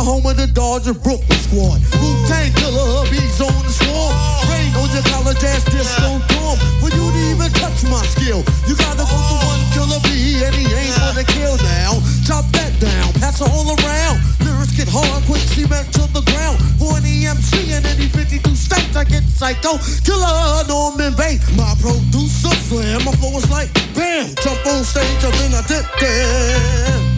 Home 0.05 0.27
of 0.29 0.37
the 0.37 0.47
Dodger 0.47 0.93
Brooklyn 0.93 1.41
squad. 1.41 1.81
Wu-Tang 1.97 2.53
killer, 2.61 2.85
hubby's 3.01 3.41
on 3.41 3.57
the 3.65 3.73
swarm. 3.73 4.13
Rain 4.53 4.69
on 4.77 4.93
your 4.93 5.03
college 5.09 5.41
ass 5.41 5.65
disco 5.65 6.21
dorm. 6.29 6.61
For 6.85 6.93
you 6.93 7.09
to 7.09 7.21
even 7.33 7.49
touch 7.57 7.81
my 7.89 8.05
skill, 8.13 8.45
you 8.69 8.77
gotta 8.77 9.09
go 9.09 9.17
to 9.17 9.37
one 9.49 9.65
killer 9.73 10.01
B, 10.05 10.45
and 10.45 10.53
he 10.53 10.69
ain't 10.69 10.93
gonna 11.01 11.25
kill 11.25 11.57
now. 11.65 12.05
Chop 12.29 12.45
that 12.53 12.77
down, 12.77 13.17
pass 13.17 13.41
it 13.41 13.49
all 13.49 13.65
around. 13.65 14.21
Lyrics 14.45 14.77
get 14.77 14.93
hard, 14.93 15.25
quick 15.25 15.41
cement 15.57 15.89
to 15.97 16.05
the 16.13 16.21
ground. 16.29 16.61
For 16.77 17.01
any 17.01 17.25
MC 17.25 17.73
in 17.73 17.81
any 17.89 18.13
52 18.13 18.45
states, 18.53 18.93
I 18.93 19.09
get 19.09 19.25
psycho. 19.25 19.81
Killer 20.05 20.69
Norman 20.69 21.17
Bates, 21.17 21.49
my 21.57 21.73
producer 21.81 22.53
slam. 22.69 23.09
My 23.09 23.13
flow 23.17 23.41
is 23.41 23.49
like 23.49 23.73
bam, 23.97 24.37
jump 24.45 24.61
on 24.69 24.85
stage, 24.85 25.25
and 25.25 25.33
then 25.41 25.57
I 25.57 25.65
did 25.65 25.87
that. 26.05 27.14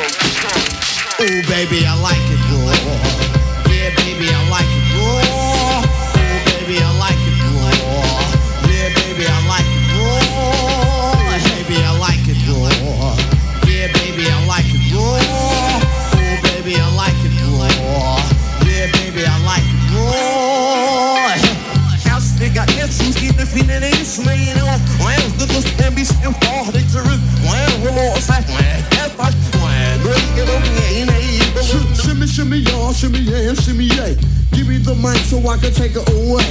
Oh, 0.00 1.42
baby, 1.50 1.82
I 1.82 1.98
like 1.98 2.22
it 2.30 2.38
raw. 2.46 2.70
Yeah, 3.66 3.90
baby, 3.98 4.30
I 4.30 4.38
like 4.46 4.70
it 4.70 4.94
raw. 4.94 5.18
Oh, 5.18 5.82
baby, 6.46 6.78
I 6.78 6.94
like 7.02 7.18
it 7.18 7.34
raw. 7.42 7.74
Yeah, 8.70 8.94
baby, 8.94 9.26
I 9.26 9.42
like 9.50 9.66
it 9.66 9.90
raw. 9.98 10.22
Baby, 11.50 11.82
I 11.82 11.98
like 11.98 12.22
it 12.30 12.38
raw. 12.46 13.18
Yeah, 13.66 13.90
baby, 13.98 14.30
I 14.30 14.38
like 14.46 14.70
it 14.70 14.86
raw. 14.94 15.18
Oh, 15.18 16.38
baby, 16.46 16.78
I 16.78 16.86
like 16.94 17.18
it 17.26 17.34
raw. 17.42 18.22
Yeah, 18.62 18.86
baby, 18.94 19.26
I 19.26 19.34
like 19.42 19.66
it 19.66 19.82
raw. 19.98 21.34
House, 22.06 22.38
they 22.38 22.50
got 22.50 22.70
essence, 22.78 23.18
get 23.18 23.36
the 23.36 23.44
feeling 23.44 23.80
they 23.80 23.90
slaying 24.06 24.62
off. 24.62 24.78
Well, 25.02 25.26
the 25.42 25.46
can 25.76 25.92
be 25.96 26.04
still 26.04 26.32
for 26.38 26.70
the 26.70 26.86
truth. 26.86 27.18
Well, 27.42 27.82
we're 27.82 28.20
sad. 28.20 28.46
Well, 28.46 28.67
shimmy, 32.98 33.20
yeah, 33.20 33.54
shimmy, 33.54 33.84
yeah. 33.84 34.18
Give 34.50 34.66
me 34.66 34.78
the 34.78 34.94
mic 34.98 35.22
so 35.30 35.38
I 35.46 35.56
can 35.58 35.72
take 35.72 35.94
it 35.94 36.02
away. 36.10 36.42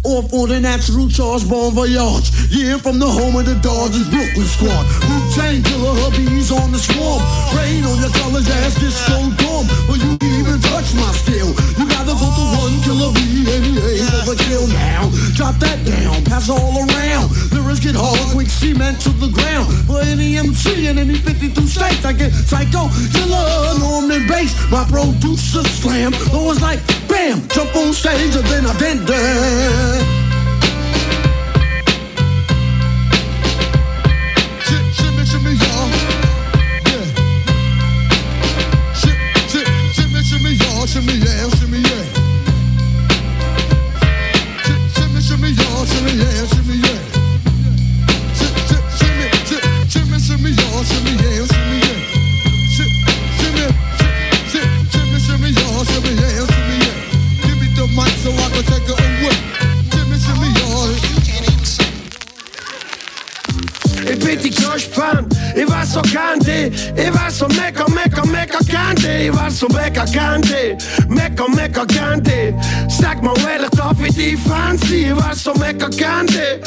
Off 0.00 0.32
on 0.32 0.48
the 0.48 0.56
natural 0.56 1.12
charge, 1.12 1.44
bon 1.44 1.76
voyage. 1.76 2.32
Yeah, 2.48 2.80
from 2.80 2.96
the 2.98 3.04
home 3.04 3.36
of 3.36 3.44
the 3.44 3.52
Dodgers, 3.60 4.08
Brooklyn 4.08 4.48
squad. 4.48 4.80
Wu-Tang 5.04 5.60
killer, 5.60 5.92
hubby's 6.00 6.48
on 6.48 6.72
the 6.72 6.80
swarm. 6.80 7.20
Rain 7.52 7.84
on 7.84 8.00
your 8.00 8.08
college 8.16 8.48
ass, 8.64 8.80
disco 8.80 9.28
dorm. 9.44 9.68
But 9.84 10.00
you 10.00 10.16
even 10.40 10.56
touch 10.72 10.88
my 10.96 11.12
skill. 11.12 11.52
You 11.76 11.84
gotta 12.10 12.24
go 12.24 12.30
to 12.34 12.44
one 12.58 12.80
killer 12.82 13.12
B, 13.12 13.20
and 13.50 13.64
he 13.64 13.72
ain't 13.78 14.10
overkill 14.10 14.68
now. 14.72 15.10
Drop 15.34 15.56
that 15.58 15.84
down, 15.84 16.24
pass 16.24 16.48
all 16.48 16.78
around. 16.78 17.30
Lyrics 17.52 17.80
get 17.80 17.94
hard, 17.94 18.18
quick 18.32 18.48
cement 18.48 19.00
to 19.02 19.10
the 19.10 19.28
ground. 19.28 19.68
For 19.86 20.00
any 20.00 20.36
MC 20.36 20.88
in 20.88 20.98
any 20.98 21.14
52 21.14 21.66
states, 21.66 22.04
I 22.04 22.12
get 22.12 22.32
psycho, 22.32 22.88
killer, 23.12 23.78
Norman 23.78 24.26
Bass. 24.26 24.54
My 24.70 24.84
producer 24.84 25.62
slam, 25.64 26.12
always 26.32 26.60
like 26.60 26.80
bam, 27.08 27.46
jump 27.48 27.74
on 27.76 27.92
stage 27.92 28.34
and 28.34 28.46
then 28.46 28.66
I 28.66 28.76
did 28.78 29.06
that. 29.06 30.29
Candy, 70.70 70.76
mega, 71.08 71.48
mega 71.48 71.84
Candy. 71.86 72.54
Sag 72.88 73.22
mal 73.22 73.34
ehrlich, 73.52 73.70
darf 73.70 73.96
ich 74.04 74.14
die 74.14 74.36
Fan 74.36 74.78
sein? 74.78 75.16
Candy, 75.88 76.60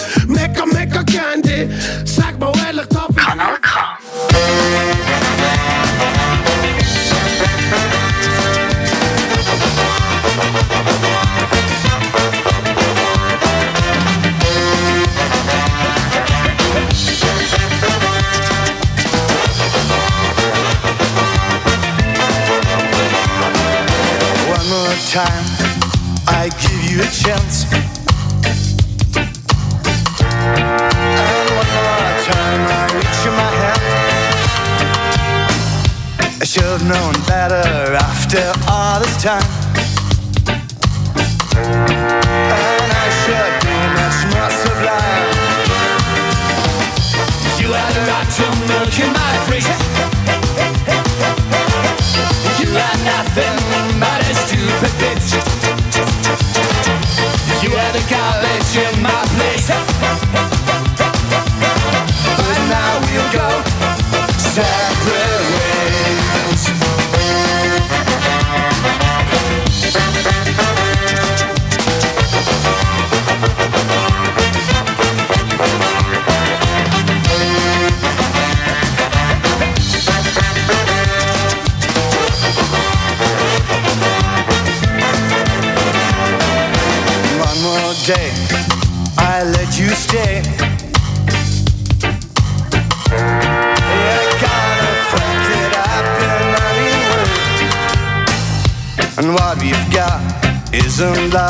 isn't 101.03 101.33
love 101.33 101.42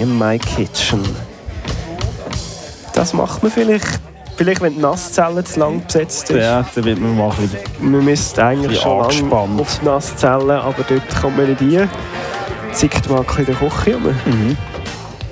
in 0.00 0.18
my 0.18 0.38
kitchen. 0.38 1.02
Das 2.94 3.12
macht 3.12 3.42
man 3.42 3.52
vielleicht, 3.52 3.86
vielleicht 4.36 4.60
wenn 4.60 4.74
die 4.74 4.80
Nasszelle 4.80 5.44
zu 5.44 5.60
lang 5.60 5.84
besetzt 5.84 6.30
ist. 6.30 6.36
Ja, 6.40 6.64
dann 6.74 6.84
wird 6.84 7.00
man 7.00 7.16
mal 7.16 7.30
ein 7.30 7.48
bisschen 7.48 7.90
Man 7.92 8.04
müsste 8.04 8.44
eigentlich 8.44 8.80
schon 8.80 8.98
lange 9.30 9.60
auf 9.60 9.78
die 9.80 9.84
Nasszelle, 9.84 10.60
aber 10.62 10.82
dort 10.88 11.20
kommt 11.20 11.36
man 11.36 11.46
nicht 11.48 11.60
rein. 11.80 11.88
Zickt 12.72 13.08
man 13.08 13.20
ein 13.20 13.24
bisschen 13.26 13.46
in 13.46 13.56
der 13.60 13.68
Küche 13.70 13.94
rum. 13.94 14.14
Mhm. 14.26 14.56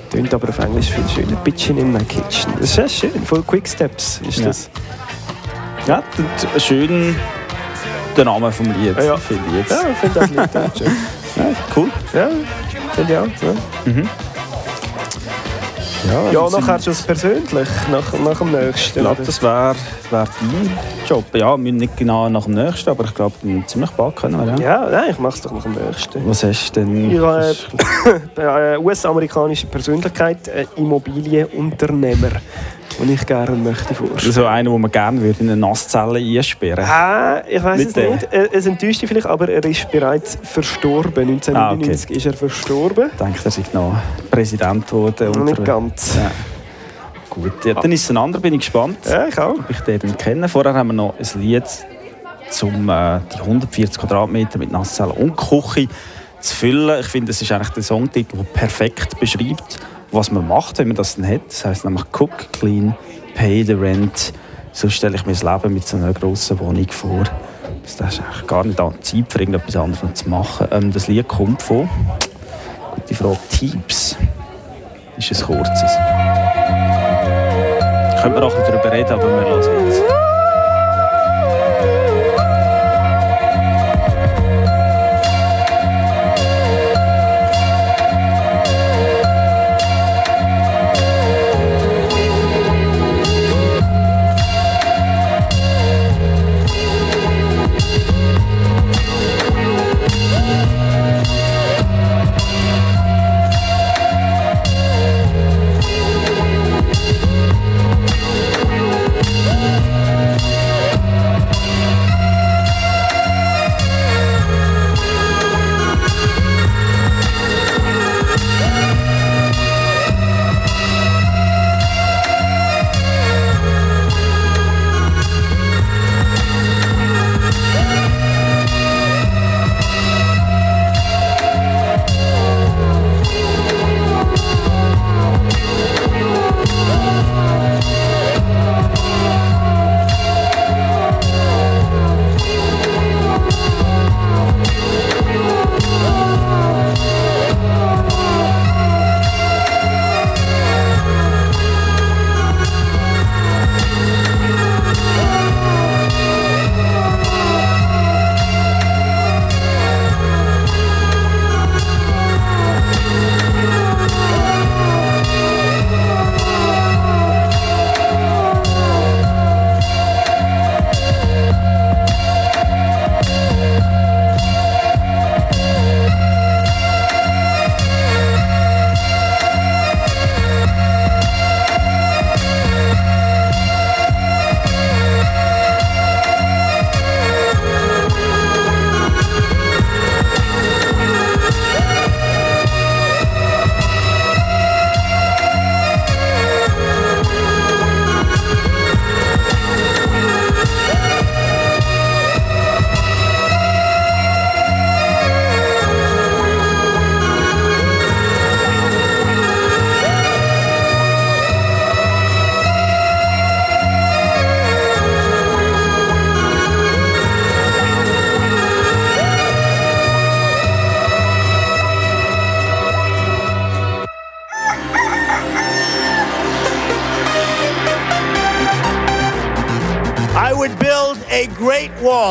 Tönt 0.09 0.33
aber 0.33 0.49
auf 0.49 0.59
Englisch 0.59 0.89
viel 0.89 1.03
schöner. 1.13 1.35
Bitchin 1.37 1.77
in 1.77 1.91
my 1.91 2.03
kitchen. 2.05 2.51
Das 2.53 2.69
ist 2.69 2.75
sehr 2.75 2.87
schön. 2.89 3.25
Voll 3.25 3.43
Quick 3.43 3.67
Steps 3.67 4.21
ist 4.27 4.39
Ja. 4.39 4.45
das. 4.47 4.69
Ja, 5.85 6.03
schön 6.57 7.15
der 8.15 8.25
Name 8.25 8.51
vom 8.51 8.65
Lied, 8.65 8.97
Ja, 8.97 9.03
ja. 9.03 9.17
finde 9.17 9.43
ich 9.49 9.55
jetzt. 9.57 9.71
Ja, 9.71 9.89
ich 9.91 9.97
finde 9.97 10.19
das 10.19 10.29
Lied 10.29 10.39
auch 10.57 10.77
schön. 10.77 10.91
Ja, 11.37 11.43
cool. 11.75 11.89
Ja, 12.15 12.29
finde 12.95 13.13
ich 13.13 13.19
auch. 13.19 13.43
Ja. 13.43 13.53
Mhm. 13.85 14.09
Ja, 16.07 16.31
Ja, 16.31 16.49
nachher 16.49 16.79
schon 16.79 16.93
das 16.93 17.01
persönlich, 17.01 17.67
nach, 17.91 18.19
nach 18.23 18.37
dem 18.37 18.51
nächsten. 18.51 18.99
Ich 18.99 19.03
glaube, 19.03 19.23
das 19.23 19.41
wäre 19.41 19.75
wär 20.09 20.23
dein 20.25 20.77
Job. 21.07 21.25
Ja, 21.33 21.51
wir 21.51 21.57
müssen 21.57 21.77
nicht 21.77 21.97
genau 21.97 22.29
nach 22.29 22.45
dem 22.45 22.53
nächsten, 22.53 22.89
aber 22.89 23.03
ich 23.05 23.13
glaube, 23.13 23.35
ziemlich 23.65 23.91
bald 23.91 24.15
können 24.15 24.39
wir. 24.45 24.53
Ja. 24.63 24.83
Ja, 24.83 24.89
nein, 24.89 25.11
ich 25.11 25.19
mache 25.19 25.35
es 25.35 25.41
doch 25.41 25.51
nach 25.51 25.63
dem 25.63 25.73
nächsten. 25.73 26.27
Was 26.27 26.43
hast 26.43 26.75
du 26.75 26.79
denn? 26.81 27.11
Ich 27.11 27.19
habe 27.19 27.55
äh, 28.35 28.41
eine 28.41 28.79
US-amerikanische 28.79 29.67
Persönlichkeit, 29.67 30.49
ein 30.49 30.67
Immobilienunternehmer, 30.77 32.31
den 32.99 33.13
ich 33.13 33.25
gerne 33.25 33.55
möchte 33.55 33.93
vorstellen. 33.93 34.31
so 34.33 34.45
einen, 34.45 34.71
den 34.71 34.81
man 34.81 34.91
gerne 34.91 35.21
würde 35.21 35.39
in 35.43 35.49
eine 35.49 35.57
Nasszelle 35.59 36.19
einsperren 36.19 36.85
Ah, 36.85 37.41
ich 37.47 37.63
weiß 37.63 37.85
es 37.85 37.93
der. 37.93 38.09
nicht. 38.11 38.33
Äh, 38.33 38.49
Es 38.51 38.65
enttäuscht 38.65 39.01
dich 39.01 39.07
vielleicht, 39.09 39.27
aber 39.27 39.49
er 39.49 39.63
ist 39.65 39.89
bereits 39.91 40.37
verstorben. 40.43 41.27
1999 41.29 42.11
ist 42.11 42.25
er 42.25 42.33
verstorben. 42.33 43.09
Ich 43.11 43.17
denke, 43.19 43.39
er 43.43 43.45
ist 43.47 43.73
noch 43.73 43.95
Präsident 44.31 44.87
geworden. 44.87 45.31
Noch 45.31 45.43
nicht 45.43 45.59
unter- 45.59 45.63
ganz. 45.63 46.15
Ja. 46.15 46.31
Gut, 47.29 47.65
ja, 47.65 47.73
dann 47.75 47.91
ist 47.91 48.03
es 48.03 48.09
ein 48.09 48.17
anderer, 48.17 48.41
bin 48.41 48.53
ich 48.55 48.61
gespannt. 48.61 48.97
Ja, 49.07 49.27
ich 49.27 49.37
auch. 49.37 49.51
Ob 49.59 49.69
ich 49.69 49.79
den 49.81 50.17
kenne. 50.17 50.49
Vorher 50.49 50.73
haben 50.73 50.87
wir 50.87 50.93
noch 50.93 51.13
ein 51.19 51.41
Lied 51.41 51.63
um 52.61 52.89
äh, 52.89 53.19
die 53.35 53.39
140 53.41 53.99
Quadratmeter 53.99 54.57
mit 54.57 54.71
Nasszelle 54.71 55.11
und 55.13 55.35
Küche 55.35 55.87
zu 56.39 56.55
füllen. 56.55 56.99
Ich 57.01 57.07
finde, 57.07 57.27
das 57.31 57.41
ist 57.41 57.51
eigentlich 57.51 57.69
der 57.69 57.83
Songtitel, 57.83 58.37
der 58.37 58.43
perfekt 58.45 59.19
beschreibt, 59.19 59.79
was 60.11 60.31
man 60.31 60.47
macht, 60.47 60.77
wenn 60.79 60.87
man 60.87 60.95
das 60.97 61.15
dann 61.15 61.27
hat. 61.27 61.41
Das 61.49 61.65
heisst 61.65 61.85
nämlich 61.85 62.03
Cook, 62.17 62.51
Clean, 62.53 62.95
Pay 63.35 63.63
the 63.63 63.73
Rent. 63.73 64.33
So 64.71 64.89
stelle 64.89 65.15
ich 65.15 65.25
mir 65.25 65.33
das 65.33 65.43
Leben 65.43 65.73
mit 65.73 65.87
so 65.87 65.97
einer 65.97 66.13
grossen 66.13 66.59
Wohnung 66.59 66.87
vor. 66.89 67.23
Das 67.83 67.93
ist 67.93 68.01
eigentlich 68.21 68.47
gar 68.47 68.63
nicht 68.63 68.79
an- 68.79 68.93
Zeit 69.01 69.25
für 69.31 69.39
irgendetwas 69.39 69.75
anderes 69.75 70.13
zu 70.13 70.29
machen. 70.29 70.67
Ähm, 70.71 70.91
das 70.91 71.07
Lied 71.07 71.27
kommt 71.27 71.61
von, 71.61 71.89
gute 72.95 73.15
Frage, 73.15 73.37
Teeps. 73.49 74.15
Ist 75.17 75.31
ein 75.31 75.45
kurzes. 75.47 75.91
Können 78.21 78.35
wir 78.35 78.43
auch 78.43 78.53
darüber 78.53 78.91
reden, 78.91 79.13
aber 79.13 79.23
wir 79.23 79.55
lassen 79.55 79.71
jetzt. 79.87 80.16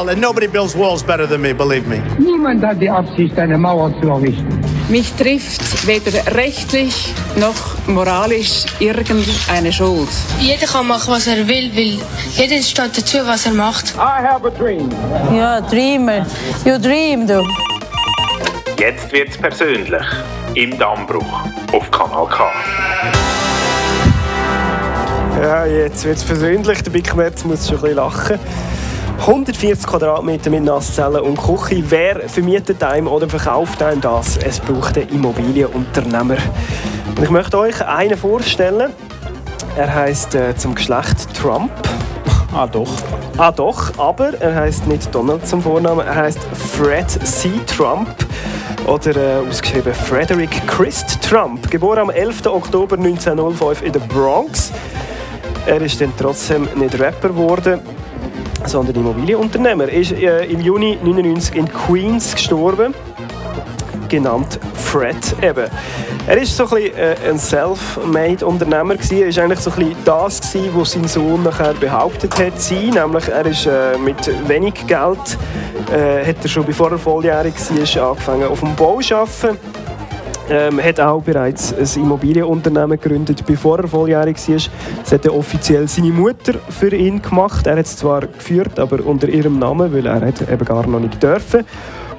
Wall, 0.06 0.12
and 0.12 0.20
nobody 0.20 0.46
builds 0.46 0.74
walls 0.74 1.02
better 1.02 1.26
than 1.26 1.40
me, 1.40 1.52
believe 1.52 1.86
me. 1.88 2.02
Niemand 2.18 2.64
hat 2.64 2.80
die 2.80 2.90
Absicht, 2.90 3.38
eine 3.38 3.58
Mauer 3.58 3.92
zu 4.00 4.08
errichten. 4.08 4.60
Mich 4.88 5.12
trifft 5.14 5.86
weder 5.86 6.12
rechtlich 6.34 7.12
noch 7.36 7.88
moralisch 7.88 8.64
irgendeine 8.78 9.72
Schuld. 9.72 10.08
Jeder 10.38 10.66
kann 10.66 10.86
machen, 10.86 11.12
was 11.12 11.26
er 11.26 11.46
will, 11.48 11.70
weil 11.74 11.98
jeder 12.36 12.62
steht 12.62 12.96
dazu, 12.96 13.18
was 13.24 13.46
er 13.46 13.52
macht. 13.52 13.94
I 13.96 14.24
have 14.24 14.46
a 14.46 14.50
dream. 14.50 14.88
Ja, 15.34 15.60
Dreamer. 15.60 16.24
You 16.64 16.78
dream, 16.78 17.26
du. 17.26 17.44
Jetzt 18.78 19.10
wird's 19.12 19.36
persönlich. 19.36 20.06
Im 20.54 20.78
Dammbruch 20.78 21.40
auf 21.72 21.90
Kanal 21.90 22.26
K. 22.26 22.50
Ja, 25.42 25.66
jetzt 25.66 26.04
wird 26.04 26.16
es 26.16 26.24
persönlich. 26.24 26.82
Der 26.82 26.90
Big 26.90 27.14
Merz 27.14 27.44
muss 27.44 27.66
schon 27.66 27.76
ein 27.76 27.82
bisschen 27.82 27.96
lachen. 27.96 28.38
140 29.18 29.86
Quadratmeter 29.86 30.50
mit 30.50 30.64
Nasszellen 30.64 31.20
und 31.22 31.36
Küche. 31.36 31.82
Wer 31.88 32.28
vermietet 32.28 32.82
einem 32.82 33.08
oder 33.08 33.28
verkauft 33.28 33.82
einem 33.82 34.00
das? 34.00 34.36
Es 34.36 34.60
braucht 34.60 34.96
einen 34.96 35.08
Immobilienunternehmer. 35.08 36.36
Und 37.16 37.22
ich 37.22 37.30
möchte 37.30 37.58
euch 37.58 37.84
einen 37.84 38.16
vorstellen. 38.16 38.92
Er 39.76 39.92
heißt 39.94 40.34
äh, 40.34 40.56
zum 40.56 40.74
Geschlecht 40.74 41.34
Trump. 41.34 41.70
Ah, 42.54 42.66
doch. 42.66 42.88
Ah, 43.36 43.50
doch, 43.50 43.98
aber 43.98 44.32
er 44.40 44.54
heißt 44.54 44.86
nicht 44.86 45.14
Donald 45.14 45.46
zum 45.46 45.60
Vornamen, 45.60 46.06
er 46.06 46.14
heißt 46.14 46.38
Fred 46.74 47.10
C. 47.10 47.50
Trump 47.66 48.08
oder 48.86 49.16
äh, 49.16 49.48
ausgeschrieben 49.48 49.92
Frederick 49.92 50.66
Christ 50.66 51.20
Trump. 51.22 51.70
Geboren 51.70 51.98
am 51.98 52.10
11. 52.10 52.46
Oktober 52.46 52.96
1905 52.96 53.82
in 53.82 53.92
der 53.92 54.00
Bronx. 54.00 54.72
Er 55.66 55.82
ist 55.82 56.00
dann 56.00 56.12
trotzdem 56.16 56.68
nicht 56.76 56.98
Rapper 56.98 57.28
geworden, 57.28 57.80
sondern 58.68 58.96
Immobilienunternehmer. 58.96 59.84
Er 59.84 59.92
ist 59.92 60.12
äh, 60.12 60.44
im 60.44 60.60
Juni 60.60 60.92
1999 60.92 61.56
in 61.56 61.68
Queens 61.68 62.32
gestorben, 62.32 62.94
genannt 64.08 64.58
Fred 64.74 65.16
eben. 65.42 65.66
Er 66.26 66.38
ist 66.38 66.56
so 66.56 66.64
ein, 66.64 66.82
äh, 66.82 67.16
ein 67.28 67.38
Self-Made-Unternehmer 67.38 68.96
gewesen. 68.96 69.18
Er 69.18 69.28
ist 69.28 69.38
eigentlich 69.38 69.60
so 69.60 69.70
ein 69.70 69.94
das 70.04 70.40
gewesen, 70.40 70.70
was 70.74 70.92
sein 70.92 71.06
Sohn 71.06 71.42
nachher 71.42 71.74
behauptet 71.74 72.36
hat, 72.38 72.60
sie. 72.60 72.90
Nämlich 72.90 73.28
er 73.28 73.46
ist 73.46 73.66
äh, 73.66 73.96
mit 73.98 74.48
wenig 74.48 74.74
Geld, 74.86 75.38
äh, 75.92 76.26
hat 76.26 76.36
er 76.42 76.48
schon 76.48 76.64
bevor 76.64 76.90
er 76.90 76.98
volljährig 76.98 77.54
war, 77.54 78.10
angefangen 78.10 78.48
auf 78.48 78.60
dem 78.60 78.74
Bau 78.74 79.00
zu 79.00 79.14
arbeiten. 79.14 79.58
Ähm, 80.48 80.80
hat 80.82 81.00
auch 81.00 81.22
bereits 81.22 81.74
ein 81.74 82.02
Immobilienunternehmen 82.02 83.00
gegründet, 83.00 83.44
bevor 83.44 83.80
er 83.80 83.88
volljährig 83.88 84.36
war. 84.48 84.56
Das 85.02 85.12
hat 85.12 85.28
offiziell 85.28 85.88
seine 85.88 86.12
Mutter 86.12 86.54
für 86.68 86.94
ihn 86.94 87.20
gemacht. 87.20 87.66
Er 87.66 87.76
hat 87.76 87.86
es 87.86 87.96
zwar 87.96 88.20
geführt, 88.20 88.78
aber 88.78 89.04
unter 89.04 89.28
ihrem 89.28 89.58
Namen, 89.58 89.92
weil 89.92 90.06
er 90.06 90.20
hat 90.20 90.40
eben 90.42 90.64
gar 90.64 90.86
noch 90.86 91.00
nicht 91.00 91.20
dürfen 91.20 91.64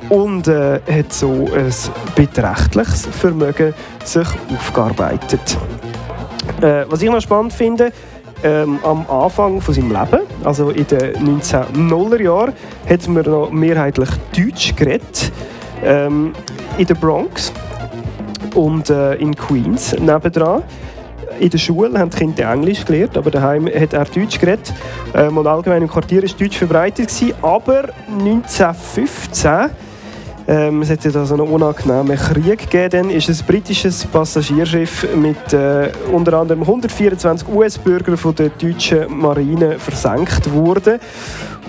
und 0.10 0.48
äh, 0.48 0.80
hat 0.92 1.14
so 1.14 1.48
ein 1.54 1.74
beträchtliches 2.16 3.06
Vermögen 3.06 3.74
sich 4.04 4.28
aufgearbeitet. 4.54 5.58
Äh, 6.62 6.86
was 6.90 7.02
ich 7.02 7.10
noch 7.10 7.22
spannend 7.22 7.54
finde, 7.54 7.92
ähm, 8.44 8.80
am 8.84 9.10
Anfang 9.10 9.62
von 9.62 9.74
seinem 9.74 9.92
Leben, 9.92 10.22
also 10.44 10.70
in 10.70 10.86
den 10.88 11.40
1900er 11.42 12.22
Jahren, 12.22 12.54
hat 12.90 13.08
man 13.08 13.24
noch 13.24 13.52
mehrheitlich 13.52 14.10
Deutsch 14.36 14.76
geredet. 14.76 15.32
Ähm, 15.84 16.34
in 16.78 16.86
der 16.86 16.96
Bronx 16.96 17.54
und 18.58 18.90
äh, 18.90 19.16
in 19.16 19.36
Queens 19.36 19.96
nebendran. 19.98 20.64
In 21.40 21.50
der 21.50 21.58
Schule 21.58 22.00
haben 22.00 22.10
die 22.10 22.18
Kinder 22.18 22.52
Englisch 22.52 22.84
gelernt, 22.84 23.16
aber 23.16 23.30
daheim 23.30 23.68
hat 23.68 23.94
er 23.94 24.06
Deutsch 24.06 24.40
geredet. 24.40 24.74
Ähm, 25.14 25.38
und 25.38 25.46
allgemein 25.46 25.84
im 25.84 25.88
Quartier 25.88 26.24
war 26.24 26.30
Deutsch 26.30 26.58
verbreitet. 26.58 27.10
Gewesen. 27.10 27.34
Aber 27.42 27.90
1915 28.08 29.70
ähm, 30.50 30.82
es 30.82 30.90
hat 30.90 31.04
ja 31.04 31.12
da 31.12 31.26
so 31.26 31.34
einen 31.34 31.46
unangenehmen 31.46 32.18
Krieg 32.18 32.72
gegeben. 32.72 33.10
Ist 33.10 33.30
ein 33.30 33.46
britisches 33.46 34.06
Passagierschiff 34.06 35.06
mit 35.14 35.52
äh, 35.52 35.92
unter 36.12 36.40
anderem 36.40 36.62
124 36.62 37.50
US-Bürgern 37.50 38.18
der 38.34 38.50
deutschen 38.50 39.14
Marine 39.18 39.78
versenkt 39.78 40.52
worden. 40.54 41.00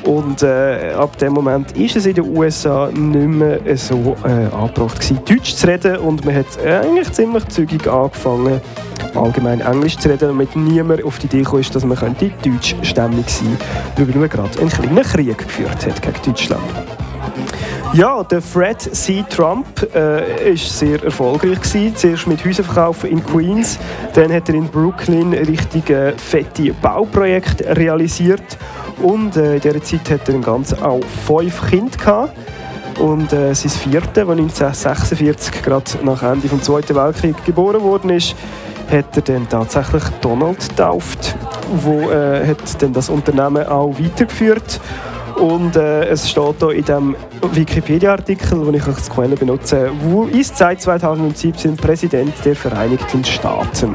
Und 0.04 0.42
äh, 0.42 0.92
ab 0.96 1.16
dem 1.18 1.32
Moment 1.32 1.72
ist 1.76 1.96
es 1.96 2.06
in 2.06 2.14
den 2.14 2.36
USA 2.36 2.88
nicht 2.92 3.28
mehr 3.28 3.60
so 3.76 4.16
äh, 4.24 4.54
angebracht 4.54 5.00
gewesen, 5.00 5.20
Deutsch 5.24 5.54
zu 5.54 5.66
reden. 5.66 5.96
Und 5.98 6.24
man 6.24 6.34
hat 6.34 6.46
äh, 6.64 6.78
eigentlich 6.78 7.12
ziemlich 7.12 7.46
zügig 7.48 7.86
angefangen, 7.86 8.60
allgemein 9.14 9.60
Englisch 9.60 9.96
zu 9.98 10.08
reden, 10.08 10.28
damit 10.28 10.56
niemand 10.56 11.04
auf 11.04 11.18
die 11.18 11.26
Idee 11.26 11.42
kam, 11.42 11.62
dass 11.72 11.84
man 11.84 11.96
könnte 11.96 12.30
deutschstämmig 12.42 13.28
sein 13.28 13.58
könnte, 13.96 14.12
weil 14.12 14.20
man 14.20 14.28
gerade 14.28 14.60
einen 14.60 14.70
kleinen 14.70 15.02
Krieg 15.02 15.38
geführt 15.38 15.86
hat 15.86 16.02
gegen 16.02 16.22
Deutschland. 16.24 16.62
Ja, 17.94 18.22
der 18.22 18.42
Fred 18.42 18.80
C. 18.80 19.24
Trump 19.30 19.66
äh, 19.94 20.52
ist 20.52 20.78
sehr 20.78 21.02
erfolgreich 21.02 21.60
gewesen. 21.60 21.96
Zuerst 21.96 22.26
mit 22.26 22.44
Häusern 22.44 22.66
verkaufen 22.66 23.10
in 23.10 23.24
Queens, 23.24 23.78
dann 24.12 24.32
hat 24.32 24.48
er 24.50 24.56
in 24.56 24.68
Brooklyn 24.68 25.32
richtig 25.32 25.88
äh, 25.88 26.12
fette 26.12 26.74
Bauprojekte 26.74 27.76
realisiert 27.76 28.58
und 29.02 29.36
äh, 29.36 29.56
in 29.56 29.60
dieser 29.60 29.82
Zeit 29.82 30.10
hat 30.10 30.28
er 30.28 30.34
im 30.34 30.42
Ganzen 30.42 30.82
auch 30.82 31.00
fünf 31.26 31.68
Kinder 31.70 31.96
gehabt. 31.96 32.36
Und 32.98 33.32
äh, 33.32 33.54
sein 33.54 33.70
vierte, 33.70 34.24
das 34.24 34.28
1946 34.28 35.62
gerade 35.62 35.84
nach 36.02 36.22
Ende 36.22 36.48
des 36.48 36.62
Zweiten 36.62 36.96
Weltkriegs 36.96 37.44
geboren 37.44 37.80
worden 37.82 38.10
ist, 38.10 38.34
hat 38.90 39.14
er 39.16 39.22
dann 39.22 39.48
tatsächlich 39.48 40.02
Donald 40.20 40.68
getauft, 40.68 41.36
wo 41.82 42.10
äh, 42.10 42.44
hat 42.46 42.82
dann 42.82 42.92
das 42.92 43.08
Unternehmen 43.08 43.66
auch 43.66 43.94
weitergeführt 43.98 44.80
und 45.38 45.76
äh, 45.76 46.06
es 46.06 46.28
steht 46.28 46.56
hier 46.58 46.72
in 46.72 46.84
dem 46.84 47.16
Wikipedia-Artikel, 47.52 48.64
den 48.64 48.74
ich 48.74 48.86
als 48.86 49.08
Quelle 49.08 49.36
benutze, 49.36 49.90
wo 50.02 50.24
ist 50.24 50.56
seit 50.56 50.82
2017 50.82 51.76
Präsident 51.76 52.34
der 52.44 52.56
Vereinigten 52.56 53.24
Staaten. 53.24 53.94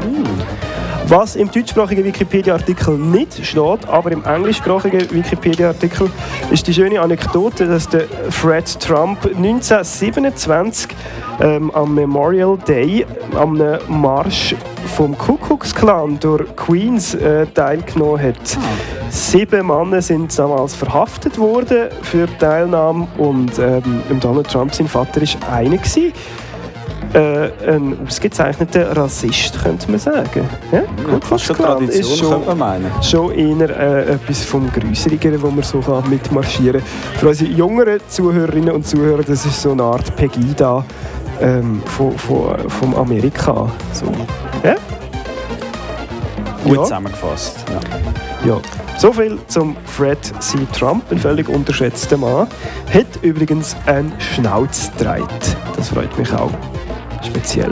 Was 1.07 1.35
im 1.35 1.51
deutschsprachigen 1.51 2.05
Wikipedia-Artikel 2.05 2.97
nicht 2.97 3.45
steht, 3.45 3.87
aber 3.87 4.11
im 4.11 4.23
englischsprachigen 4.23 5.11
Wikipedia-Artikel 5.11 6.09
ist 6.49 6.65
die 6.65 6.73
schöne 6.73 7.01
Anekdote, 7.01 7.67
dass 7.67 7.89
der 7.89 8.05
Fred 8.29 8.79
Trump 8.79 9.25
1927 9.25 10.95
ähm, 11.41 11.71
am 11.71 11.93
Memorial 11.93 12.57
Day 12.57 13.05
am 13.35 13.61
Marsch 13.89 14.55
vom 14.95 15.17
Ku 15.17 15.35
Klux 15.35 15.75
Klan 15.75 16.17
durch 16.19 16.55
Queens 16.55 17.15
äh, 17.15 17.47
teilgenommen 17.47 18.21
hat. 18.21 18.57
Sieben 19.09 19.67
Männer 19.67 20.01
sind 20.01 20.37
damals 20.39 20.73
verhaftet 20.73 21.37
worden 21.37 21.89
für 22.01 22.27
Teilnahme 22.39 23.07
und 23.17 23.59
ähm, 23.59 23.83
Donald 24.19 24.47
Trump, 24.49 24.73
sein 24.73 24.87
Vater, 24.87 25.21
war 25.21 25.53
einer. 25.53 25.77
Gewesen. 25.77 26.13
Äh, 27.13 27.51
ein 27.67 27.95
ausgezeichneter 28.07 28.97
Rassist, 28.97 29.61
könnte 29.63 29.91
man 29.91 29.99
sagen. 29.99 30.49
Ja, 30.71 30.81
Ku 31.07 31.19
Klux 31.19 31.47
Klan 31.49 31.87
ist 31.87 32.17
schon, 32.17 32.43
schon 33.03 33.31
eher 33.31 33.69
äh, 33.69 34.13
etwas 34.13 34.43
vom 34.43 34.67
Größerigeren, 34.71 35.39
wo 35.41 35.51
man 35.51 35.61
so 35.63 35.79
kann 35.79 36.09
mitmarschieren 36.09 36.81
kann. 36.81 37.19
Für 37.19 37.27
unsere 37.29 37.51
jüngeren 37.51 37.99
Zuhörerinnen 38.07 38.73
und 38.73 38.87
Zuhörer, 38.87 39.21
das 39.21 39.45
ist 39.45 39.61
so 39.61 39.73
eine 39.73 39.83
Art 39.83 40.15
Pegida 40.15 40.83
ähm, 41.39 41.83
von, 41.85 42.17
von, 42.17 42.57
vom 42.67 42.95
Amerika. 42.95 43.69
So. 43.91 44.05
Ja? 44.63 44.75
Gut 46.63 46.75
Ja. 46.77 46.83
zusammengefasst. 46.83 47.63
Ja. 48.43 48.53
Ja. 48.55 48.61
So 48.97 49.11
viel 49.13 49.37
zum 49.47 49.75
Fred 49.85 50.17
C. 50.39 50.57
Trump, 50.77 51.03
ein 51.11 51.19
völlig 51.19 51.47
unterschätzter 51.49 52.17
Mann. 52.17 52.47
Hat 52.91 53.05
übrigens 53.21 53.75
einen 53.85 54.13
Schnauz 54.19 54.89
gedreht. 54.97 55.23
Das 55.75 55.89
freut 55.89 56.17
mich 56.17 56.31
auch. 56.33 56.51
Speziell. 57.23 57.71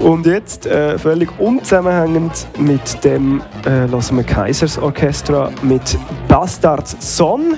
Und 0.00 0.26
jetzt 0.26 0.66
äh, 0.66 0.98
völlig 0.98 1.28
unzusammenhängend 1.40 2.46
mit 2.58 3.02
dem 3.04 3.42
äh, 3.66 3.86
lassen 3.86 4.16
wir 4.16 4.24
Kaisers 4.24 4.78
Orchestra 4.78 5.50
mit 5.62 5.98
Bastards 6.28 6.96
Son. 7.00 7.56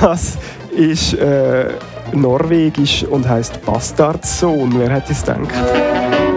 Das 0.00 0.38
ist 0.76 1.14
äh, 1.14 1.70
norwegisch 2.12 3.04
und 3.04 3.28
heißt 3.28 3.64
Bastards 3.64 4.40
Sohn. 4.40 4.74
Wer 4.76 4.90
hätte 4.90 5.12
es 5.12 5.22
gedacht? 5.22 6.27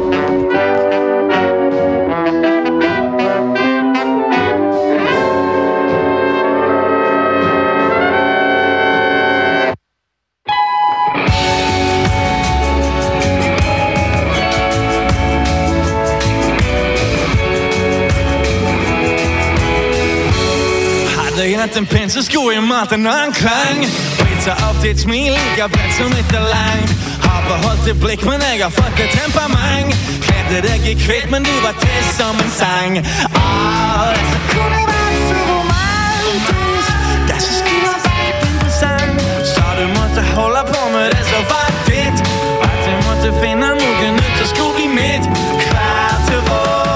en 21.77 21.85
penselsku 21.87 22.41
i 22.51 22.59
matten 22.59 23.05
og 23.07 23.17
en 23.25 23.33
klang 23.33 23.79
Pizza 24.19 24.53
op 24.67 24.77
dit 24.83 24.99
smil, 24.99 25.31
ligger 25.31 25.67
bredt 25.67 25.93
som 25.97 26.11
et 26.21 26.33
alarm 26.41 26.87
Har 27.25 27.41
beholdt 27.49 27.83
det 27.87 27.95
blik, 28.03 28.21
men 28.29 28.41
jeg 28.41 28.63
har 28.65 28.73
fået 28.79 28.93
det 28.97 29.09
temperament. 29.19 29.89
Klædte 30.25 30.57
dig 30.67 30.79
i 30.91 30.93
kvitt, 31.05 31.27
men 31.33 31.41
du 31.43 31.53
var 31.65 31.75
til 31.83 32.01
som 32.17 32.35
en 32.43 32.51
sang. 32.61 32.93
Åh, 32.97 33.03
oh, 33.43 34.11
så 34.31 34.37
kunne 34.51 34.71
det 34.75 34.85
være 34.91 35.13
så 35.29 35.37
romantisk. 35.51 36.91
Da 37.29 37.35
så 37.45 37.51
skulle 37.59 37.83
jeg 37.89 37.99
være 38.07 38.25
interessant 38.33 39.15
Så 39.53 39.63
du 39.79 39.85
måtte 39.99 40.21
holde 40.37 40.63
på 40.73 40.81
med 40.95 41.05
det, 41.13 41.23
så 41.31 41.39
var 41.51 41.69
det 41.89 42.09
At 42.67 42.77
du 42.85 42.91
måtte 43.07 43.29
finde 43.41 43.67
nogen 43.81 44.13
ud, 44.23 44.31
der 44.39 44.47
skulle 44.53 44.73
blive 44.77 44.93
mit. 44.99 45.23
Klar 45.65 46.11
til 46.27 46.39
vores 46.49 46.90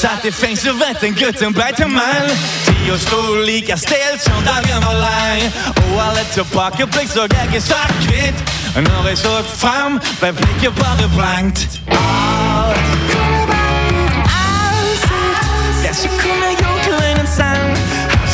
så 0.00 0.06
att 0.06 0.22
det 0.22 0.32
finns 0.32 0.66
i 0.66 0.70
Vätterngutten 0.70 1.52
bättre 1.52 1.86
man 1.86 2.28
Tio 2.64 2.98
stod 2.98 3.46
lika 3.46 3.76
stelt 3.76 4.22
som 4.22 4.44
dagen 4.44 4.82
var 4.86 4.94
lang 4.94 5.42
Och 5.76 6.02
alla 6.02 6.24
tillbaka 6.24 6.86
blick 6.86 7.10
såg 7.10 7.32
i 7.56 7.60
svart 7.60 7.92
kvitt 8.06 8.34
När 8.74 9.08
jag 9.08 9.18
såg 9.18 9.44
fram 9.44 10.00
blev 10.20 10.34
blicken 10.34 10.72
bara 10.78 11.08
blankt. 11.16 11.80
Allt 11.90 12.76
kunde 13.10 13.46
varit 13.46 14.20
allsitt 14.44 15.82
Där 15.82 15.94
så 15.94 16.08
kunde 16.08 16.46
jag 16.46 16.84
till 16.84 17.20
en 17.20 17.26
sang 17.26 17.76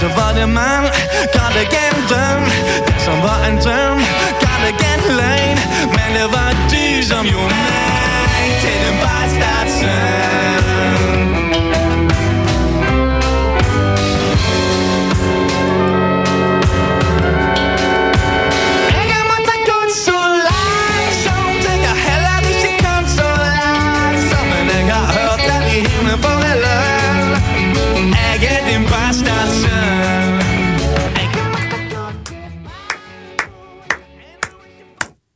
Så 0.01 0.07
var 0.09 0.35
det 0.35 0.47
man, 0.47 0.83
gav 1.35 1.51
det 1.55 1.77
en 1.77 2.07
dröm 2.09 2.45
Det 2.87 3.05
som 3.05 3.21
var 3.21 3.39
en 3.49 3.57
drøm, 3.57 3.99
gav 4.41 4.59
det 4.65 4.85
en 4.95 5.17
lögn 5.17 5.59
Men 5.97 6.15
det 6.15 6.27
var 6.27 6.51
du 6.71 7.03
som 7.03 7.27
gjorde 7.27 7.55
mig 7.55 8.61
till 8.61 8.89
en 8.89 8.97
bastard 9.01 10.36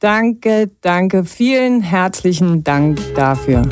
Danke, 0.01 0.71
danke. 0.81 1.25
Vielen 1.25 1.83
herzlichen 1.83 2.65
Dank 2.65 2.99
dafür. 3.15 3.63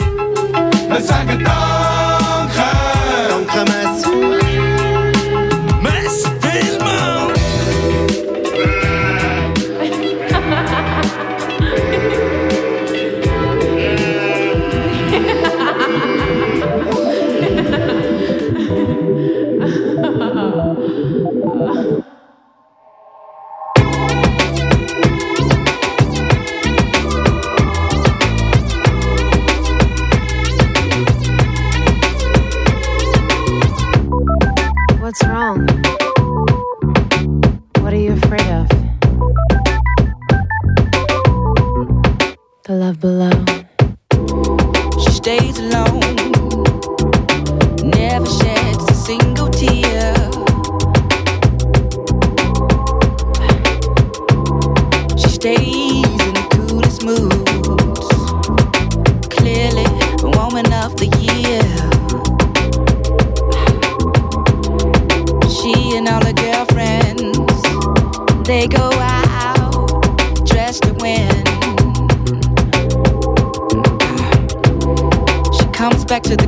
alone. 45.59 46.28
back 76.18 76.22
to 76.24 76.36
the 76.36 76.47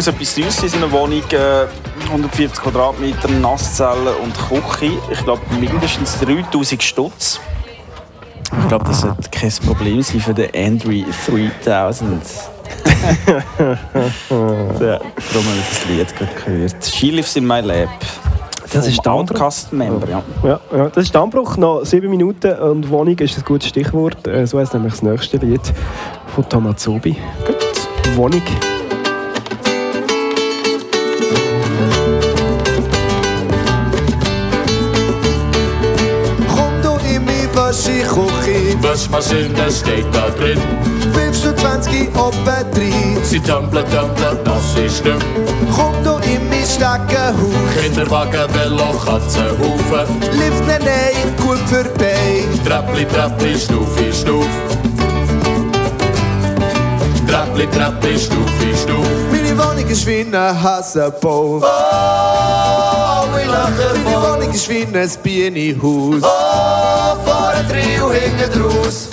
muss 0.00 0.06
etwas 0.06 0.34
sein 0.34 0.44
in 0.44 0.68
so 0.70 0.76
einer 0.78 0.92
Wohnung. 0.92 1.22
Äh, 1.30 1.66
140 2.08 2.62
Quadratmeter, 2.62 3.28
Nasszelle 3.28 4.12
und 4.14 4.34
Küche. 4.48 4.92
Ich 5.10 5.22
glaube 5.24 5.42
mindestens 5.60 6.18
3000 6.20 6.82
Stutz. 6.82 7.38
Ich 8.62 8.68
glaube, 8.68 8.86
das 8.86 9.02
sollte 9.02 9.28
kein 9.30 9.52
Problem 9.66 10.00
sein 10.00 10.20
für 10.20 10.32
den 10.32 10.48
Andrew 10.54 11.04
3000. 11.64 12.22
ja, 13.58 13.76
darum 14.78 14.78
habe 14.80 15.58
ich 15.58 15.68
das 15.68 15.86
Lied 15.90 16.16
gerade 16.16 16.32
gehört. 16.46 16.84
She 16.86 17.10
lives 17.10 17.36
in 17.36 17.46
my 17.46 17.60
lab. 17.60 17.90
Das 18.72 18.86
ist 18.86 19.04
Vom 19.04 19.12
Outcast-Member, 19.12 20.08
ja. 20.08 20.22
Ja, 20.42 20.60
ja, 20.74 20.88
das 20.88 21.04
ist 21.04 21.14
Dammbruch. 21.14 21.58
Noch 21.58 21.84
sieben 21.84 22.08
Minuten 22.08 22.52
und 22.52 22.88
Wohnung 22.88 23.18
ist 23.18 23.36
ein 23.36 23.44
gutes 23.44 23.68
Stichwort. 23.68 24.26
Äh, 24.26 24.46
So 24.46 24.58
heißt 24.58 24.72
nämlich 24.72 24.94
das 24.94 25.02
nächste 25.02 25.36
Lied 25.36 25.60
von 26.34 26.48
Tomazobi. 26.48 27.16
Gut. 27.46 28.16
Wohnung. 28.16 28.42
Waschküche. 37.70 38.82
Waschmaschine 38.82 39.70
steht 39.70 40.06
da 40.12 40.28
drin. 40.30 40.60
Wirfst 41.12 41.44
du 41.44 41.54
20 41.54 42.08
oben 42.16 42.36
rein. 42.48 43.16
Sie 43.22 43.38
tumbelt, 43.38 43.86
tumbelt, 43.92 44.40
das 44.44 44.74
ist 44.84 45.04
nicht. 45.04 45.24
Komm 45.76 45.94
du 46.02 46.16
in 46.28 46.48
mein 46.48 46.64
Steckenhaus. 46.64 47.54
Kinderwagen, 47.80 48.52
Velo, 48.54 48.92
Katzenhaufen. 49.04 50.20
Lift 50.32 50.66
ne 50.66 50.78
nein, 50.80 51.36
gut 51.36 51.60
vorbei. 51.68 52.42
Treppli, 52.66 53.04
Treppli, 53.06 53.56
Stufe, 53.56 54.12
Stuf. 54.12 54.46
Treppli, 57.28 57.68
Treppli, 57.68 58.18
Stufe, 58.18 58.76
Stuf. 58.82 59.06
Meine 59.30 59.56
Wohnung 59.56 59.88
ist 59.88 60.04
wie 60.08 60.22
ein 60.22 60.34
Hassenbau. 60.34 61.60
Oh, 61.62 63.38
ich 63.40 63.46
lache 63.46 63.94
Meine 64.04 64.16
Wohnung 64.16 64.52
ist 64.52 64.68
wie 64.68 64.82
ein 64.82 65.10
Bienenhaus. 65.22 66.22
Oh, 66.22 66.89
draus. 67.68 69.08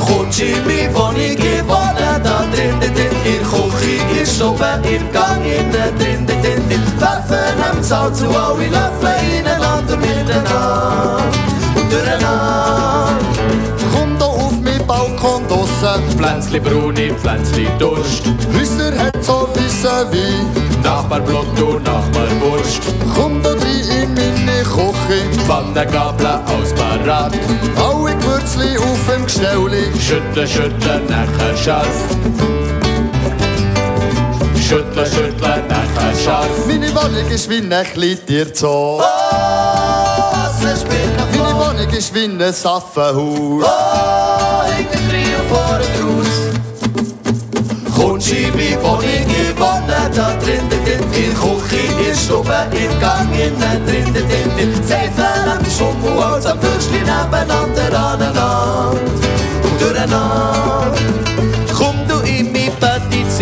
Kommst 0.00 0.40
in 0.40 0.64
meine 0.66 0.94
Wohnung, 0.94 1.16
ich 1.16 1.66
wohne 1.66 2.20
da 2.22 2.44
drin, 2.52 2.78
drin. 2.80 3.12
In 3.24 3.38
der 3.38 3.42
Küche 3.48 4.22
ist 4.22 4.42
oben, 4.42 4.84
im 4.84 5.12
Gang 5.12 5.44
innen 5.44 5.72
drin, 5.72 6.26
drin, 6.26 6.42
drin, 6.42 6.68
drin. 6.68 6.82
Werfen 6.98 7.62
am 7.70 7.82
Zaun 7.82 8.14
zu, 8.14 8.26
alle 8.28 8.66
Löffel 8.66 9.38
ineinander, 9.38 9.96
miteinander 9.96 11.22
und 11.74 11.92
durcheinander. 11.92 13.18
Komm 13.94 14.18
da 14.18 14.26
auf 14.26 14.52
meinen 14.62 14.86
Balkon 14.86 15.46
draussen. 15.48 16.02
Pflänzli 16.16 16.60
Bruni, 16.60 17.12
Pflänzli 17.20 17.68
Durst. 17.78 18.24
Häuser 18.54 18.92
hat 18.98 19.24
so 19.24 19.48
wissen 19.54 20.06
wie. 20.10 20.82
Nachbar 20.82 21.20
Blut 21.20 21.60
und 21.60 21.84
Nachbar 21.84 22.28
Wurst. 22.40 22.82
Komm 23.14 23.42
da 23.42 23.50
rein 23.50 24.16
in 24.16 24.44
meine 24.44 24.51
Küche. 24.72 25.20
Pfannengabel 25.46 26.26
aus 26.26 26.72
Parat. 26.74 27.32
Alle 27.76 28.16
Gewürzli 28.16 28.78
auf 28.78 28.98
dem 29.06 29.24
Gestell. 29.26 29.92
Schütteln, 30.00 30.48
schütteln, 30.48 31.06
nachher 31.08 31.56
scharf. 31.56 31.86
Schütteln, 34.56 35.06
schütteln, 35.06 35.62
nachher 35.68 36.14
scharf. 36.24 36.66
Meine 36.66 36.88
Wohnung 36.94 37.28
ist 37.30 37.50
wie 37.50 37.58
ein 37.58 38.16
Tierzoo. 38.26 39.00
Oh, 39.00 39.02
Meine 41.36 41.54
Wohnung 41.54 41.90
ist 41.90 42.14
wie 42.14 42.24
ein 42.24 42.40
Affenhaus. 42.40 43.14
Oh, 43.14 44.72
hinten 44.74 45.08
drin 45.08 45.34
und 45.38 45.48
vorne 45.50 45.84
draus. 45.98 46.51
Groschivi 47.94 48.76
von 48.82 49.00
gewonnen 49.00 50.12
dat 50.14 50.46
rinde 50.46 50.76
den 50.84 51.10
Di 51.12 51.34
Chochi 51.34 51.88
Di 51.98 52.14
Stoppe 52.14 52.66
in 52.72 53.00
gang 53.00 53.32
in 53.32 53.58
net 53.58 53.80
rinde 53.86 54.20
den 54.20 54.56
Di 54.56 54.86
Zefer 54.86 55.52
an 55.52 55.64
Schoko 55.64 56.22
aus 56.22 56.46
am 56.46 56.58
Pëschlin 56.58 57.08
aben 57.08 57.50
an 57.50 57.74
der 57.74 57.98
an 57.98 58.34
Land. 58.34 58.92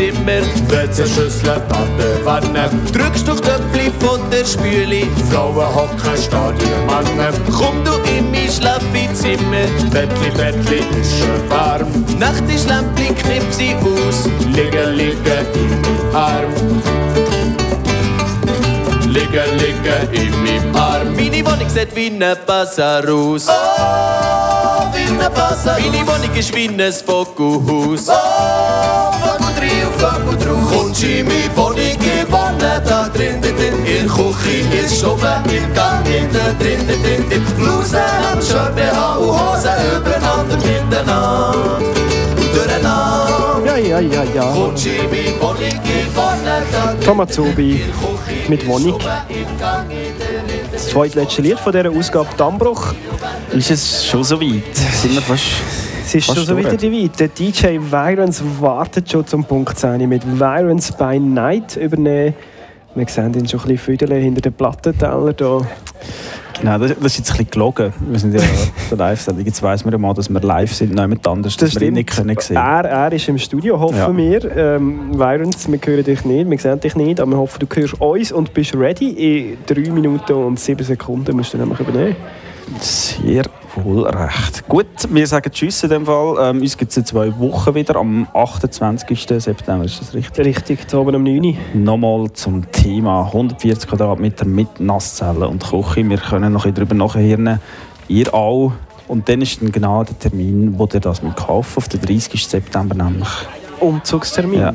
Badezimmer, 0.01 0.43
WC-Schüssel, 0.69 1.61
Badewanne. 1.69 2.71
Drückst 2.93 3.29
durch 3.29 3.41
Töpfli 3.41 3.93
von 4.01 4.19
der 4.31 4.47
Spüle, 4.47 5.07
Frauen 5.31 5.75
hocken, 5.75 6.17
Stadion, 6.17 6.87
Männer. 6.87 7.33
Komm 7.53 7.85
du 7.85 7.93
in 8.11 8.31
mein 8.31 8.51
Schlafzimmer, 8.51 9.67
Bettli, 9.91 10.31
Bettli 10.37 10.79
ist 11.01 11.19
schön 11.19 11.51
warm. 11.51 11.87
Nacht 12.19 12.45
ist 12.49 12.69
Lämpli, 12.69 13.09
knipp 13.09 13.45
sie 13.51 13.75
aus, 13.77 14.29
liegen, 14.55 14.95
liegen 14.95 15.47
in 15.55 15.81
meinem 15.83 16.17
Arm. 16.17 16.83
Liegen, 19.07 19.59
liegen 19.59 20.13
in 20.13 20.45
meinem 20.45 20.77
Arm. 20.77 21.15
Meine 21.15 21.45
Wohnung 21.45 21.69
sieht 21.69 21.95
wie 21.95 22.07
ein 22.07 22.37
Bazar 22.47 23.07
aus. 23.07 23.49
Oh, 23.49 24.50
ein 25.11 25.33
Bazar. 25.35 25.79
Meine 25.81 26.07
Wohnung 26.07 26.35
ist 26.37 26.55
wie 26.55 26.69
ein 26.69 26.93
Vogelhaus. 26.93 28.09
Oh, 28.09 29.13
Vogel 29.23 29.55
drin 29.59 29.87
und 29.87 29.95
Vogel 30.01 30.37
drauf. 30.39 30.71
Kommst 30.71 31.03
in 31.03 31.27
meine 31.27 31.57
Wohnung, 31.57 31.79
ich 31.79 32.33
wohne 32.33 32.83
da 32.85 33.09
drin, 33.09 33.41
drin, 33.41 33.57
drin. 33.57 33.75
In 33.85 34.07
der 34.07 34.15
Küche 34.15 34.85
ist 34.85 35.05
oben, 35.05 35.45
im 35.51 35.75
Gang 35.75 36.07
innen 36.07 36.31
drin, 36.31 36.87
drin, 36.87 37.03
drin, 37.03 37.29
drin. 37.29 37.45
Bluse 37.57 37.99
am 38.33 38.41
Shirt, 38.41 38.75
BH 38.77 39.17
und 39.17 39.29
Hose 39.29 39.71
übereinander, 39.97 40.57
miteinander 40.57 41.79
und 42.37 42.57
durcheinander. 42.57 43.61
Ja, 43.67 43.77
ja, 43.77 44.01
ja, 44.01 44.23
ja. 44.35 44.53
Kommst 44.53 44.87
in 44.87 44.93
meine 45.11 45.41
Wohnung, 45.41 45.63
ich 45.63 46.17
wohne 46.17 46.63
da 46.73 46.93
drin. 46.93 47.01
Tomazobi 47.01 47.85
mit 48.49 48.67
Wohnung. 48.67 48.99
Das 50.73 50.89
zweitletzte 50.89 51.43
Lied 51.43 51.59
von 51.59 51.73
dieser 51.73 51.91
Ausgabe 51.91 52.29
Dammbruch. 52.37 52.95
Ist 53.53 53.71
es 53.71 54.07
schon 54.07 54.23
so 54.25 54.41
weit? 54.41 54.75
Sind 54.75 55.15
wir 55.15 55.23
fast, 55.23 55.45
Es 56.05 56.15
ist 56.15 56.27
fast 56.27 56.39
schon 56.39 56.47
so 56.47 56.55
durch? 56.55 56.67
wieder 56.67 56.77
die 56.77 57.05
Weite. 57.05 57.29
DJ 57.29 57.79
Virons 57.81 58.43
wartet 58.61 59.11
schon 59.11 59.27
zum 59.27 59.45
Punkt 59.45 59.77
10 59.77 60.09
mit 60.09 60.23
Virons 60.39 60.93
by 60.93 61.19
Night 61.19 61.77
übernehmen. 61.77 62.35
Wir 62.95 63.07
sehen 63.09 63.35
ihn 63.35 63.49
schon 63.49 63.61
ein 63.61 63.67
bisschen 63.67 63.79
füdeln 63.79 64.21
hinter 64.23 64.41
den 64.41 64.53
Plattenteller 64.53 65.35
hier. 65.37 65.67
Genau, 66.61 66.77
das, 66.79 66.91
das 66.95 67.07
ist 67.07 67.19
jetzt 67.19 67.31
ein 67.31 67.37
bisschen 67.39 67.51
gelogen. 67.51 67.93
Wir 68.09 68.19
sind 68.19 68.35
ja 68.35 68.41
der 68.91 68.99
Live-Sendung. 68.99 69.45
Jetzt 69.47 69.63
weiss 69.63 69.85
man 69.85 69.93
ja 69.93 69.99
mal, 69.99 70.13
dass 70.15 70.29
wir 70.29 70.41
live 70.41 70.73
sind, 70.75 70.95
niemand 70.95 71.27
anders, 71.27 71.57
dass 71.57 71.75
wir 71.81 71.89
ihn 71.89 71.95
nicht 71.95 72.11
können 72.11 72.37
sehen 72.39 72.57
Er, 72.57 72.85
er 72.85 73.13
ist 73.13 73.29
im 73.29 73.39
Studio, 73.39 73.79
hoffen 73.81 73.97
Ja. 73.97 74.17
wir. 74.17 74.57
Ähm, 74.57 75.19
Virons, 75.19 75.71
wir 75.71 75.79
hören 75.85 76.05
dich 76.05 76.25
nicht, 76.25 76.51
wir 76.51 76.59
sehen 76.59 76.81
dich 76.81 76.95
nicht, 76.97 77.19
aber 77.21 77.31
wir 77.33 77.39
hoffen, 77.39 77.59
du 77.67 77.67
hörst 77.81 78.01
uns 78.01 78.33
und 78.33 78.53
bist 78.53 78.75
ready. 78.77 79.53
In 79.53 79.59
3 79.67 79.91
Minuten 79.91 80.33
und 80.35 80.61
7 80.61 80.85
Sekunden 80.85 81.37
musst 81.37 81.55
du 81.55 81.59
nämlich 81.59 81.81
übernehmen. 81.81 82.17
Sehr 82.79 83.45
wohl 83.75 84.07
recht. 84.07 84.67
Gut, 84.69 84.87
wir 85.09 85.27
sagen 85.27 85.51
Tschüss 85.51 85.83
in 85.83 85.91
dem 85.91 86.07
Fall. 86.07 86.37
Ähm, 86.41 86.61
uns 86.61 86.77
gibt 86.77 86.91
es 86.91 86.97
in 86.97 87.05
zwei 87.05 87.37
Wochen 87.39 87.75
wieder, 87.75 87.97
am 87.97 88.27
28. 88.33 89.27
September, 89.39 89.85
ist 89.85 90.01
das 90.01 90.15
richtig? 90.15 90.47
Richtig, 90.47 90.89
zu 90.89 91.01
oben 91.01 91.17
um 91.17 91.23
9 91.25 91.45
Uhr. 91.45 91.55
Nochmal 91.75 92.33
zum 92.33 92.71
Thema 92.71 93.27
140 93.27 93.89
Quadratmeter 93.89 94.45
mit 94.45 94.81
Nasszellen 94.81 95.43
und 95.43 95.65
Küche. 95.65 96.09
Wir 96.09 96.19
können 96.19 96.53
noch 96.53 96.65
ein 96.65 96.75
bisschen 96.75 96.89
darüber 96.89 97.07
nachhören. 97.07 97.61
Ihr 98.09 98.33
auch. 98.35 98.73
Und 99.09 99.29
dann 99.29 99.43
ist 99.43 99.61
dann 99.61 99.73
genau 99.73 100.05
der 100.05 100.19
Termin, 100.19 100.79
wo 100.79 100.89
ihr 100.93 101.01
das 101.01 101.23
mit 101.23 101.37
kaufen 101.37 101.79
auf 101.79 101.89
den 101.89 102.01
30. 102.01 102.47
September 102.47 102.95
nämlich. 102.95 103.29
Umzugstermin. 103.81 104.61
Ja. 104.61 104.73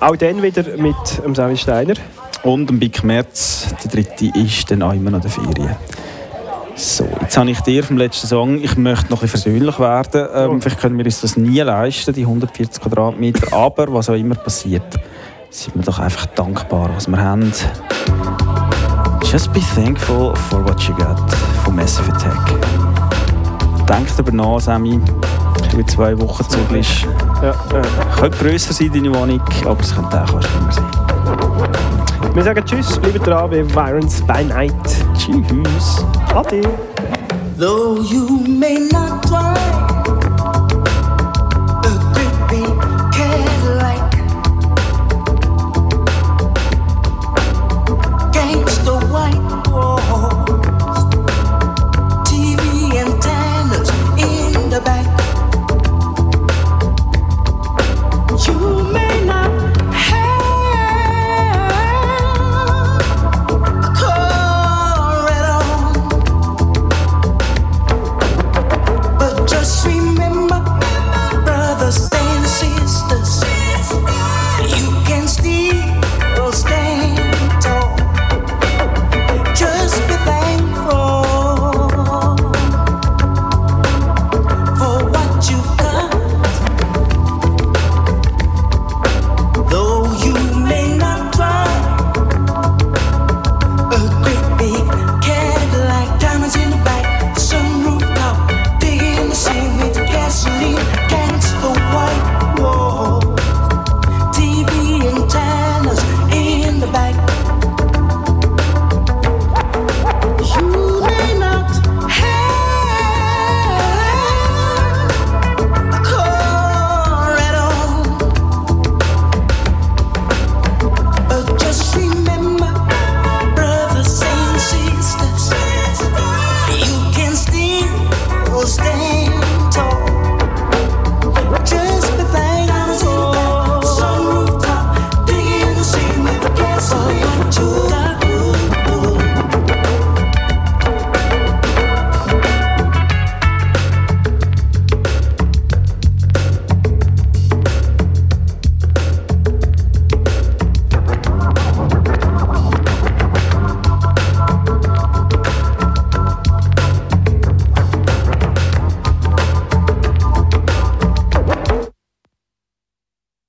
Auch 0.00 0.16
dann 0.16 0.42
wieder 0.42 0.76
mit 0.76 0.94
dem 1.24 1.34
Sami 1.34 1.56
Steiner. 1.56 1.94
Und 2.42 2.68
am 2.68 2.78
Big 2.78 3.02
März, 3.02 3.74
der 3.82 3.90
dritte, 3.90 4.38
ist 4.38 4.70
dann 4.70 4.82
auch 4.82 4.92
immer 4.92 5.10
noch 5.10 5.20
der 5.20 5.30
Ferien. 5.30 5.76
So, 6.76 7.08
jetzt 7.20 7.36
habe 7.36 7.50
ich 7.50 7.60
dir 7.60 7.84
vom 7.84 7.96
letzten 7.96 8.26
Song, 8.26 8.58
ich 8.60 8.76
möchte 8.76 9.10
noch 9.10 9.18
ein 9.18 9.28
bisschen 9.28 9.52
versöhnlich 9.52 9.78
werden. 9.78 10.26
Ähm, 10.34 10.60
Vielleicht 10.60 10.80
können 10.80 10.98
wir 10.98 11.04
uns 11.04 11.20
das 11.20 11.36
nie 11.36 11.60
leisten, 11.60 12.12
die 12.12 12.22
140 12.22 12.82
Quadratmeter. 12.82 13.52
Aber 13.52 13.92
was 13.92 14.10
auch 14.10 14.14
immer 14.14 14.34
passiert, 14.34 14.82
sind 15.50 15.76
wir 15.76 15.82
doch 15.82 16.00
einfach 16.00 16.26
dankbar, 16.26 16.90
was 16.94 17.06
wir 17.06 17.18
haben. 17.18 17.52
Just 19.30 19.52
be 19.52 19.60
thankful 19.74 20.34
for 20.48 20.64
what 20.64 20.80
you 20.82 20.94
got 20.94 21.18
von 21.64 21.76
Massive 21.76 22.10
Attack. 22.12 22.54
Denk 23.88 24.08
darüber 24.16 24.32
nach, 24.32 24.60
Sammy. 24.60 25.00
Du 25.70 25.78
in 25.78 25.86
zwei 25.88 26.18
Wochen 26.20 26.48
zurück 26.48 26.68
bist. 26.70 27.06
Ja, 27.40 27.54
ja. 27.72 27.82
Könnte 28.18 28.38
grösser 28.38 28.72
sein, 28.72 28.90
deine 28.92 29.14
Wohnung, 29.14 29.40
aber 29.64 29.80
es 29.80 29.94
könnte 29.94 30.22
auch 30.22 30.42
schlimmer 30.42 30.72
sein. 30.72 31.93
Wir 32.34 32.42
sagen 32.42 32.64
Tschüss, 32.64 32.98
bleibt 32.98 33.24
dran 33.24 33.48
bei 33.48 33.64
Virons 33.64 34.20
by 34.22 34.42
Night. 34.42 34.72
Tschüss. 35.16 36.04
Ade. 36.34 36.62
Though 37.56 38.00
you 38.00 38.40
may 38.44 38.88
not 38.90 39.22
try 39.22 39.54